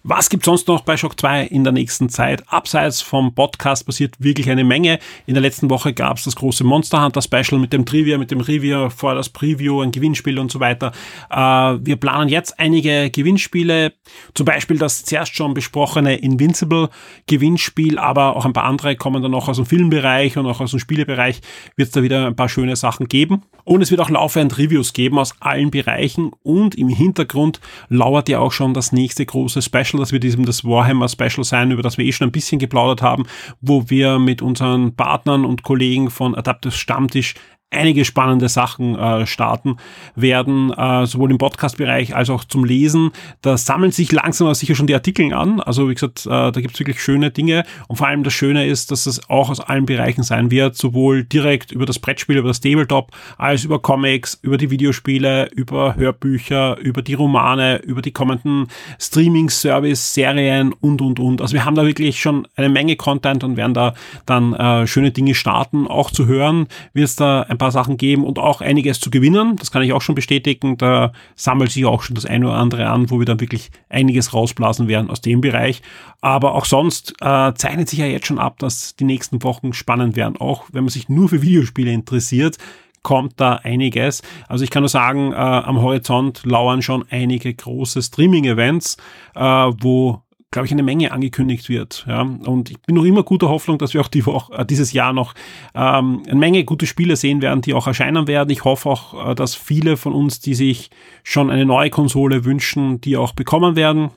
Was 0.04 0.30
gibt 0.30 0.46
sonst 0.46 0.68
noch 0.68 0.82
bei 0.82 0.98
Shock 0.98 1.20
2 1.20 1.46
in 1.46 1.64
der 1.64 1.74
nächsten 1.74 2.10
Zeit? 2.10 2.44
Abseits 2.48 3.02
vom 3.02 3.34
Podcast 3.34 3.86
passiert 3.86 4.16
wirklich 4.20 4.50
eine 4.50 4.64
Menge. 4.64 5.00
In 5.26 5.34
der 5.34 5.42
letzten 5.42 5.70
Woche 5.70 5.94
gab 5.94 6.18
es 6.18 6.26
das 6.26 6.36
große 6.36 6.64
Monster 6.64 7.04
Hunter 7.04 7.22
Special 7.22 7.60
mit 7.60 7.74
dem 7.74 7.86
Trivia, 7.86 8.18
mit 8.18 8.32
dem 8.32 8.42
Review 8.42 8.90
vor 8.90 9.16
das 9.16 9.30
Preview, 9.30 9.82
ein 9.82 9.92
Gewinnspiel 9.92 10.38
und 10.40 10.52
so 10.52 10.60
weiter. 10.60 10.92
Äh, 11.30 11.36
wir 11.38 11.96
planen 11.96 12.30
jetzt 12.30 12.60
einige 12.60 13.10
Gewinnspiele, 13.10 13.94
zum 14.34 14.46
Beispiel 14.46 14.78
das 14.78 15.06
zuerst 15.06 15.36
schon 15.36 15.54
besprochene 15.54 16.18
Invincible 16.18 16.90
Gewinnspiel, 17.28 17.98
aber 17.98 18.36
auch 18.36 18.46
ein 18.46 18.54
paar 18.54 18.66
andere 18.66 18.96
kommen 18.96 19.22
dann 19.22 19.32
noch 19.32 19.48
aus 19.48 19.58
dem 19.58 19.66
Filmbereich 19.66 20.38
und 20.38 20.46
auch 20.46 20.62
aus 20.62 20.72
dem 20.72 20.80
Spielebereich 20.80 21.42
wird 21.76 21.88
es 21.88 21.94
da 21.94 22.04
wieder 22.04 22.28
ein 22.28 22.36
paar 22.36 22.50
schöne 22.50 22.76
Sachen 22.76 23.08
geben. 23.08 23.44
Und 23.64 23.82
es 23.82 23.90
wird 23.90 24.02
auch 24.02 24.12
laufend 24.12 24.58
Reviews 24.60 24.94
geben 24.94 25.18
aus 25.18 25.34
allen 25.40 25.72
Bereichen 25.72 26.32
und 26.44 26.76
im 26.76 26.90
Hintergrund 26.90 27.60
lauert 27.90 28.30
ja 28.30 28.40
auch 28.40 28.52
schon 28.52 28.76
das 28.76 28.92
nächste 28.92 29.26
große 29.26 29.62
Special, 29.62 29.75
das 29.76 30.12
wird 30.12 30.24
diesem 30.24 30.46
das 30.46 30.64
Warhammer 30.64 31.10
Special 31.10 31.44
sein, 31.44 31.72
über 31.72 31.82
das 31.82 31.98
wir 31.98 32.06
eh 32.06 32.12
schon 32.12 32.30
ein 32.30 32.32
bisschen 32.32 32.60
geplaudert 32.60 33.02
haben, 33.02 33.26
wo 33.62 33.90
wir 33.90 34.20
mit 34.20 34.42
unseren 34.42 34.96
Partnern 34.96 35.46
und 35.46 35.64
Kollegen 35.64 36.10
von 36.10 36.36
Adaptive 36.36 36.72
Stammtisch 36.72 37.36
einige 37.72 38.06
spannende 38.06 38.50
Sachen 38.50 38.96
äh, 38.98 39.26
starten 39.26 39.78
werden, 40.16 40.72
äh, 40.72 41.06
sowohl 41.06 41.32
im 41.32 41.38
Podcast-Bereich 41.38 42.16
als 42.16 42.30
auch 42.30 42.44
zum 42.44 42.64
Lesen. 42.64 43.12
Da 43.42 43.58
sammeln 43.58 43.92
sich 43.92 44.12
langsam 44.12 44.48
aber 44.48 44.56
sicher 44.56 44.76
schon 44.76 44.88
die 44.88 44.94
Artikel 44.94 45.34
an. 45.34 45.60
Also 45.60 45.90
wie 45.90 45.94
gesagt, 45.94 46.26
äh, 46.26 46.30
da 46.30 46.52
gibt's 46.52 46.80
wirklich 46.80 47.02
schöne 47.02 47.32
Dinge. 47.32 47.64
Und 47.88 47.98
vor 47.98 48.08
allem 48.08 48.24
das 48.24 48.34
Schöne 48.34 48.66
ist, 48.66 48.92
dass 48.92 49.06
es 49.06 49.30
auch 49.30 49.50
aus 49.50 49.60
allen 49.60 49.86
Bereichen 49.86 50.24
sein 50.24 50.52
wird, 50.52 50.76
sowohl 50.76 51.24
direkt 51.24 51.72
über 51.72 51.86
das 51.86 52.00
Brettspiel, 52.00 52.38
über 52.38 52.48
das 52.48 52.62
Tabletop, 52.62 53.12
als 53.38 53.64
über 53.64 53.80
Comics, 53.80 54.40
über 54.42 54.58
die 54.58 54.70
Videospiele, 54.70 55.50
über 55.54 55.96
Hörbücher, 55.96 56.78
über 56.80 57.02
die 57.02 57.14
Romane, 57.14 57.78
über 57.78 58.02
die 58.02 58.12
kommenden 58.12 58.68
Streaming-Service, 59.00 60.14
Serien 60.14 60.74
und, 60.74 61.02
und, 61.02 61.20
und. 61.20 61.42
Also 61.42 61.54
wir 61.54 61.66
haben 61.66 61.76
da 61.76 61.86
wirklich 61.86 62.22
schon 62.22 62.48
eine 62.56 62.70
Menge 62.70 62.96
Content 62.96 63.44
und 63.44 63.58
werden 63.58 63.74
da 63.74 63.94
dann 64.26 64.54
äh, 64.54 64.88
schöne 64.88 65.12
Dinge 65.12 65.36
starten. 65.36 65.88
Auch 65.88 66.12
zu 66.12 66.26
hören 66.26 66.68
wird 66.94 67.08
es 67.08 67.16
da 67.16 67.46
ein 67.56 67.58
paar 67.58 67.72
Sachen 67.72 67.98
geben 67.98 68.24
und 68.24 68.40
auch 68.40 68.62
einiges 68.62 69.00
zu 69.00 69.10
gewinnen. 69.10 69.56
Das 69.56 69.72
kann 69.72 69.82
ich 69.82 69.94
auch 69.94 70.02
schon 70.02 70.16
bestätigen. 70.16 70.78
Da 70.78 71.14
sammelt 71.36 71.72
sich 71.72 71.86
auch 71.86 72.04
schon 72.04 72.16
das 72.16 72.26
eine 72.26 72.48
oder 72.48 72.58
andere 72.58 72.88
an, 72.88 73.10
wo 73.10 73.20
wir 73.20 73.26
dann 73.26 73.40
wirklich 73.40 73.72
einiges 73.90 74.34
rausblasen 74.34 74.88
werden 74.88 75.10
aus 75.10 75.22
dem 75.22 75.42
Bereich. 75.42 75.82
Aber 76.22 76.56
auch 76.56 76.66
sonst 76.66 77.14
äh, 77.22 77.54
zeichnet 77.54 77.90
sich 77.90 78.00
ja 78.00 78.06
jetzt 78.06 78.28
schon 78.28 78.40
ab, 78.40 78.60
dass 78.60 78.96
die 78.96 79.06
nächsten 79.06 79.44
Wochen 79.44 79.74
spannend 79.74 80.16
werden. 80.16 80.38
Auch 80.38 80.66
wenn 80.72 80.84
man 80.84 80.92
sich 80.92 81.10
nur 81.10 81.30
für 81.30 81.42
Videospiele 81.42 81.92
interessiert, 81.92 82.58
kommt 83.06 83.40
da 83.40 83.58
einiges. 83.58 84.24
Also 84.48 84.64
ich 84.64 84.72
kann 84.72 84.82
nur 84.82 84.90
sagen, 84.90 85.32
äh, 85.32 85.36
am 85.36 85.80
Horizont 85.80 86.42
lauern 86.44 86.82
schon 86.82 87.06
einige 87.10 87.54
große 87.54 88.02
Streaming-Events, 88.02 88.98
äh, 89.36 89.42
wo 89.42 90.22
glaube 90.56 90.68
ich, 90.68 90.72
eine 90.72 90.84
Menge 90.84 91.12
angekündigt 91.12 91.68
wird. 91.68 92.06
Ja. 92.08 92.22
Und 92.22 92.72
ich 92.72 92.80
bin 92.80 92.96
noch 92.96 93.04
immer 93.04 93.24
guter 93.24 93.50
Hoffnung, 93.50 93.78
dass 93.78 93.94
wir 93.94 94.00
auch 94.00 94.08
die 94.08 94.26
Woche, 94.26 94.54
äh, 94.54 94.66
dieses 94.66 94.94
Jahr 94.94 95.12
noch 95.12 95.34
ähm, 95.74 96.24
eine 96.26 96.40
Menge 96.40 96.64
gute 96.64 96.88
Spiele 96.88 97.18
sehen 97.18 97.42
werden, 97.42 97.60
die 97.60 97.74
auch 97.74 97.88
erscheinen 97.88 98.26
werden. 98.26 98.50
Ich 98.52 98.64
hoffe 98.64 98.90
auch, 98.90 99.32
äh, 99.32 99.36
dass 99.36 99.54
viele 99.54 99.98
von 99.98 100.14
uns, 100.14 100.40
die 100.40 100.54
sich 100.54 100.92
schon 101.24 101.52
eine 101.52 101.66
neue 101.66 101.90
Konsole 101.90 102.46
wünschen, 102.46 103.02
die 103.02 103.18
auch 103.18 103.34
bekommen 103.34 103.76
werden. 103.76 104.12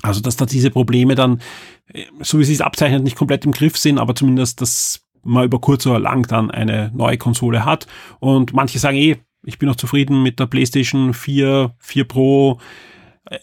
Also, 0.00 0.22
dass 0.22 0.36
da 0.36 0.46
diese 0.46 0.70
Probleme 0.70 1.14
dann, 1.14 1.42
äh, 1.92 2.04
so 2.20 2.38
wie 2.38 2.44
sie 2.44 2.54
es 2.54 2.62
abzeichnet, 2.62 3.04
nicht 3.04 3.16
komplett 3.16 3.44
im 3.44 3.52
Griff 3.52 3.76
sind, 3.76 3.98
aber 3.98 4.14
zumindest, 4.14 4.62
dass 4.62 5.02
man 5.22 5.44
über 5.44 5.60
kurz 5.60 5.86
oder 5.86 5.98
lang 5.98 6.26
dann 6.26 6.50
eine 6.50 6.90
neue 6.94 7.18
Konsole 7.18 7.66
hat. 7.66 7.86
Und 8.20 8.54
manche 8.54 8.78
sagen 8.78 8.96
eh, 8.96 9.16
ich 9.44 9.58
bin 9.58 9.68
noch 9.68 9.76
zufrieden 9.76 10.22
mit 10.22 10.40
der 10.40 10.46
PlayStation 10.46 11.12
4, 11.12 11.74
4 11.78 12.04
Pro, 12.04 12.58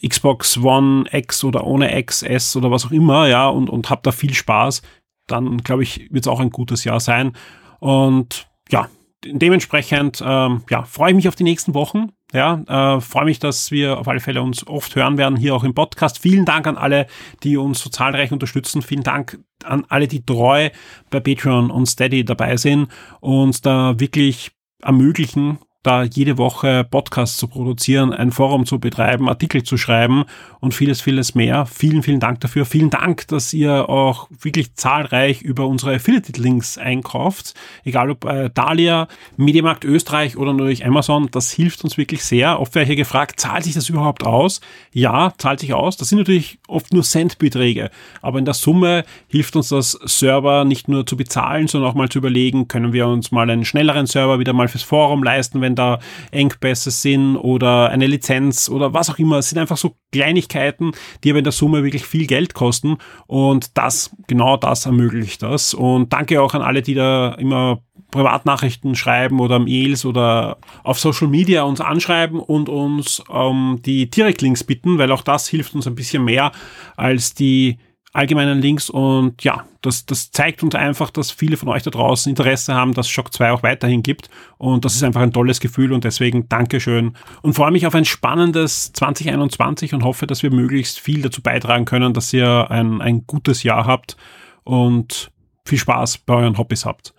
Xbox 0.05 0.57
One 0.57 1.05
X 1.11 1.43
oder 1.43 1.65
ohne 1.65 1.97
X, 1.99 2.23
S 2.23 2.55
oder 2.55 2.71
was 2.71 2.85
auch 2.85 2.91
immer, 2.91 3.27
ja, 3.27 3.47
und, 3.47 3.69
und 3.69 3.89
habe 3.89 4.01
da 4.03 4.11
viel 4.11 4.33
Spaß, 4.33 4.81
dann 5.27 5.57
glaube 5.57 5.83
ich, 5.83 6.07
wird 6.11 6.25
es 6.25 6.27
auch 6.27 6.39
ein 6.39 6.49
gutes 6.49 6.83
Jahr 6.83 6.99
sein. 6.99 7.33
Und 7.79 8.47
ja, 8.69 8.87
dementsprechend, 9.25 10.23
ähm, 10.25 10.63
ja, 10.69 10.83
freue 10.83 11.11
ich 11.11 11.15
mich 11.15 11.27
auf 11.27 11.35
die 11.35 11.43
nächsten 11.43 11.73
Wochen. 11.73 12.09
Ja, 12.33 12.95
äh, 12.95 13.01
freue 13.01 13.25
mich, 13.25 13.39
dass 13.39 13.69
wir 13.69 13.99
auf 13.99 14.07
alle 14.07 14.19
Fälle 14.19 14.41
uns 14.41 14.65
oft 14.65 14.95
hören 14.95 15.17
werden 15.17 15.37
hier 15.37 15.53
auch 15.55 15.63
im 15.63 15.75
Podcast. 15.75 16.17
Vielen 16.17 16.45
Dank 16.45 16.65
an 16.65 16.77
alle, 16.77 17.05
die 17.43 17.57
uns 17.57 17.79
so 17.79 17.89
zahlreich 17.89 18.31
unterstützen. 18.31 18.81
Vielen 18.81 19.03
Dank 19.03 19.39
an 19.63 19.85
alle, 19.87 20.07
die 20.07 20.25
treu 20.25 20.69
bei 21.11 21.19
Patreon 21.19 21.69
und 21.69 21.85
Steady 21.85 22.25
dabei 22.25 22.57
sind 22.57 22.87
und 23.19 23.65
da 23.65 23.99
wirklich 23.99 24.51
ermöglichen, 24.81 25.59
da 25.83 26.03
jede 26.03 26.37
Woche 26.37 26.85
Podcasts 26.89 27.37
zu 27.37 27.47
produzieren, 27.47 28.13
ein 28.13 28.31
Forum 28.31 28.65
zu 28.65 28.79
betreiben, 28.79 29.27
Artikel 29.27 29.63
zu 29.63 29.77
schreiben 29.77 30.23
und 30.61 30.73
vieles, 30.73 31.01
vieles 31.01 31.35
mehr. 31.35 31.65
Vielen, 31.65 32.03
vielen 32.03 32.21
Dank 32.21 32.39
dafür. 32.39 32.65
Vielen 32.65 32.89
Dank, 32.89 33.27
dass 33.27 33.53
ihr 33.53 33.89
auch 33.89 34.29
wirklich 34.39 34.75
zahlreich 34.75 35.41
über 35.41 35.67
unsere 35.67 35.95
Affiliate-Links 35.95 36.77
einkauft. 36.77 37.53
Egal 37.83 38.09
ob 38.09 38.23
äh, 38.23 38.49
Dalia, 38.53 39.09
Mediamarkt 39.35 39.83
Österreich 39.83 40.37
oder 40.37 40.53
natürlich 40.53 40.85
Amazon. 40.85 41.27
Das 41.31 41.51
hilft 41.51 41.83
uns 41.83 41.97
wirklich 41.97 42.23
sehr. 42.23 42.61
Oft 42.61 42.73
werde 42.75 42.83
ich 42.83 42.87
hier 42.87 42.95
gefragt, 42.95 43.39
zahlt 43.39 43.65
sich 43.65 43.73
das 43.73 43.89
überhaupt 43.89 44.25
aus? 44.25 44.61
Ja, 44.93 45.33
zahlt 45.37 45.59
sich 45.59 45.73
aus. 45.73 45.97
Das 45.97 46.07
sind 46.07 46.17
natürlich 46.17 46.59
oft 46.67 46.93
nur 46.93 47.03
Centbeträge. 47.03 47.89
Aber 48.21 48.39
in 48.39 48.45
der 48.45 48.53
Summe 48.53 49.03
hilft 49.27 49.57
uns 49.57 49.67
das 49.67 49.91
Server 50.05 50.63
nicht 50.63 50.87
nur 50.87 51.05
zu 51.05 51.17
bezahlen, 51.17 51.67
sondern 51.67 51.91
auch 51.91 51.95
mal 51.95 52.07
zu 52.07 52.19
überlegen, 52.19 52.69
können 52.69 52.93
wir 52.93 53.07
uns 53.07 53.31
mal 53.31 53.49
einen 53.49 53.65
schnelleren 53.65 54.05
Server 54.05 54.39
wieder 54.39 54.53
mal 54.53 54.69
fürs 54.69 54.83
Forum 54.83 55.23
leisten, 55.23 55.59
wenn 55.59 55.72
wenn 55.73 55.75
da 55.75 55.99
Engpässe 56.31 56.91
sind 56.91 57.37
oder 57.37 57.89
eine 57.89 58.07
Lizenz 58.07 58.69
oder 58.69 58.93
was 58.93 59.09
auch 59.09 59.19
immer. 59.19 59.37
Es 59.37 59.49
sind 59.49 59.59
einfach 59.59 59.77
so 59.77 59.95
Kleinigkeiten, 60.11 60.91
die 61.23 61.31
aber 61.31 61.39
in 61.39 61.43
der 61.43 61.53
Summe 61.53 61.83
wirklich 61.83 62.05
viel 62.05 62.27
Geld 62.27 62.53
kosten 62.53 62.97
und 63.27 63.77
das, 63.77 64.15
genau 64.27 64.57
das 64.57 64.85
ermöglicht 64.85 65.41
das. 65.41 65.73
Und 65.73 66.13
danke 66.13 66.41
auch 66.41 66.53
an 66.53 66.61
alle, 66.61 66.81
die 66.81 66.93
da 66.93 67.33
immer 67.33 67.81
Privatnachrichten 68.11 68.95
schreiben 68.95 69.39
oder 69.39 69.57
Mails 69.57 70.05
oder 70.05 70.57
auf 70.83 70.99
Social 70.99 71.27
Media 71.27 71.63
uns 71.63 71.81
anschreiben 71.81 72.39
und 72.39 72.69
uns 72.69 73.23
ähm, 73.31 73.79
die 73.83 74.09
Direktlinks 74.09 74.63
bitten, 74.63 74.99
weil 74.99 75.11
auch 75.11 75.23
das 75.23 75.47
hilft 75.47 75.73
uns 75.73 75.87
ein 75.87 75.95
bisschen 75.95 76.23
mehr 76.23 76.51
als 76.95 77.33
die 77.33 77.79
allgemeinen 78.13 78.61
Links 78.61 78.91
und 78.91 79.43
ja, 79.43 79.65
das, 79.81 80.05
das 80.05 80.31
zeigt 80.31 80.61
uns 80.61 80.75
einfach, 80.75 81.09
dass 81.09 81.31
viele 81.31 81.57
von 81.57 81.67
euch 81.69 81.81
da 81.81 81.89
draußen 81.89 82.29
Interesse 82.29 82.75
haben, 82.75 82.93
dass 82.93 83.09
Shock 83.09 83.33
2 83.33 83.51
auch 83.51 83.63
weiterhin 83.63 84.03
gibt 84.03 84.29
und 84.59 84.85
das 84.85 84.95
ist 84.95 85.03
einfach 85.03 85.21
ein 85.21 85.33
tolles 85.33 85.59
Gefühl 85.59 85.91
und 85.91 86.03
deswegen 86.03 86.47
Dankeschön 86.47 87.17
und 87.41 87.53
freue 87.53 87.71
mich 87.71 87.87
auf 87.87 87.95
ein 87.95 88.05
spannendes 88.05 88.93
2021 88.93 89.95
und 89.95 90.03
hoffe, 90.03 90.27
dass 90.27 90.43
wir 90.43 90.51
möglichst 90.51 90.99
viel 90.99 91.23
dazu 91.23 91.41
beitragen 91.41 91.85
können, 91.85 92.13
dass 92.13 92.31
ihr 92.31 92.69
ein, 92.69 93.01
ein 93.01 93.25
gutes 93.25 93.63
Jahr 93.63 93.87
habt 93.87 94.15
und 94.63 95.31
viel 95.65 95.79
Spaß 95.79 96.19
bei 96.19 96.35
euren 96.35 96.57
Hobbys 96.59 96.85
habt. 96.85 97.13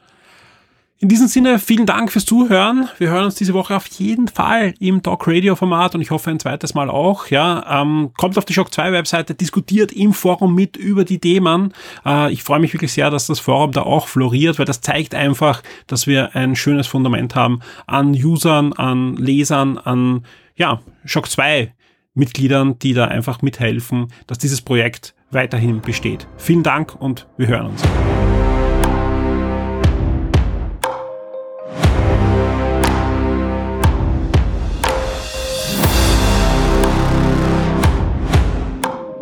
In 1.01 1.09
diesem 1.09 1.27
Sinne, 1.27 1.59
vielen 1.59 1.87
Dank 1.87 2.13
fürs 2.13 2.25
Zuhören. 2.25 2.89
Wir 2.99 3.11
hören 3.11 3.25
uns 3.25 3.35
diese 3.35 3.53
Woche 3.53 3.75
auf 3.75 3.87
jeden 3.87 4.29
Fall 4.29 4.75
im 4.79 5.03
Talk 5.03 5.27
Radio 5.27 5.57
Format 5.57 5.97
und 5.97 6.01
ich 6.01 6.13
hoffe 6.13 6.31
ein 6.31 6.39
zweites 6.39 6.75
Mal 6.75 6.89
auch. 6.89 7.27
Ja, 7.27 7.83
ähm, 7.83 8.13
kommt 8.17 8.39
auf 8.39 8.45
die 8.45 8.55
Shock 8.55 8.73
2 8.73 8.93
Webseite, 8.93 9.35
diskutiert 9.35 9.91
im 9.91 10.13
Forum 10.13 10.55
mit 10.55 10.77
über 10.77 11.05
die 11.05 11.19
Themen. 11.19 11.75
Äh, 12.07 12.33
ich 12.33 12.45
freue 12.45 12.61
mich 12.61 12.73
wirklich 12.73 12.93
sehr, 12.93 13.11
dass 13.11 13.27
das 13.27 13.41
Forum 13.41 13.73
da 13.73 13.83
auch 13.83 14.07
floriert, 14.07 14.61
weil 14.61 14.67
das 14.67 14.83
zeigt 14.83 15.17
einfach, 15.17 15.65
dass 15.89 16.07
wir 16.07 16.37
ein 16.37 16.55
schönes 16.55 16.87
Fundament 16.87 17.35
haben 17.35 17.59
an 17.89 18.13
Usern, 18.13 18.73
an 18.73 19.17
Lesern, 19.17 19.79
an 19.79 20.25
ja, 20.55 20.81
Shock 21.05 21.29
2 21.29 21.75
Mitgliedern, 22.15 22.79
die 22.79 22.95
da 22.95 23.07
einfach 23.07 23.43
mithelfen, 23.43 24.13
dass 24.29 24.39
dieses 24.39 24.63
Projekt 24.63 25.17
weiterhin 25.33 25.81
besteht. 25.81 26.29
Vielen 26.37 26.63
Dank 26.63 26.95
und 26.95 27.27
wir 27.37 27.49
hören 27.49 27.67
uns. 27.67 27.83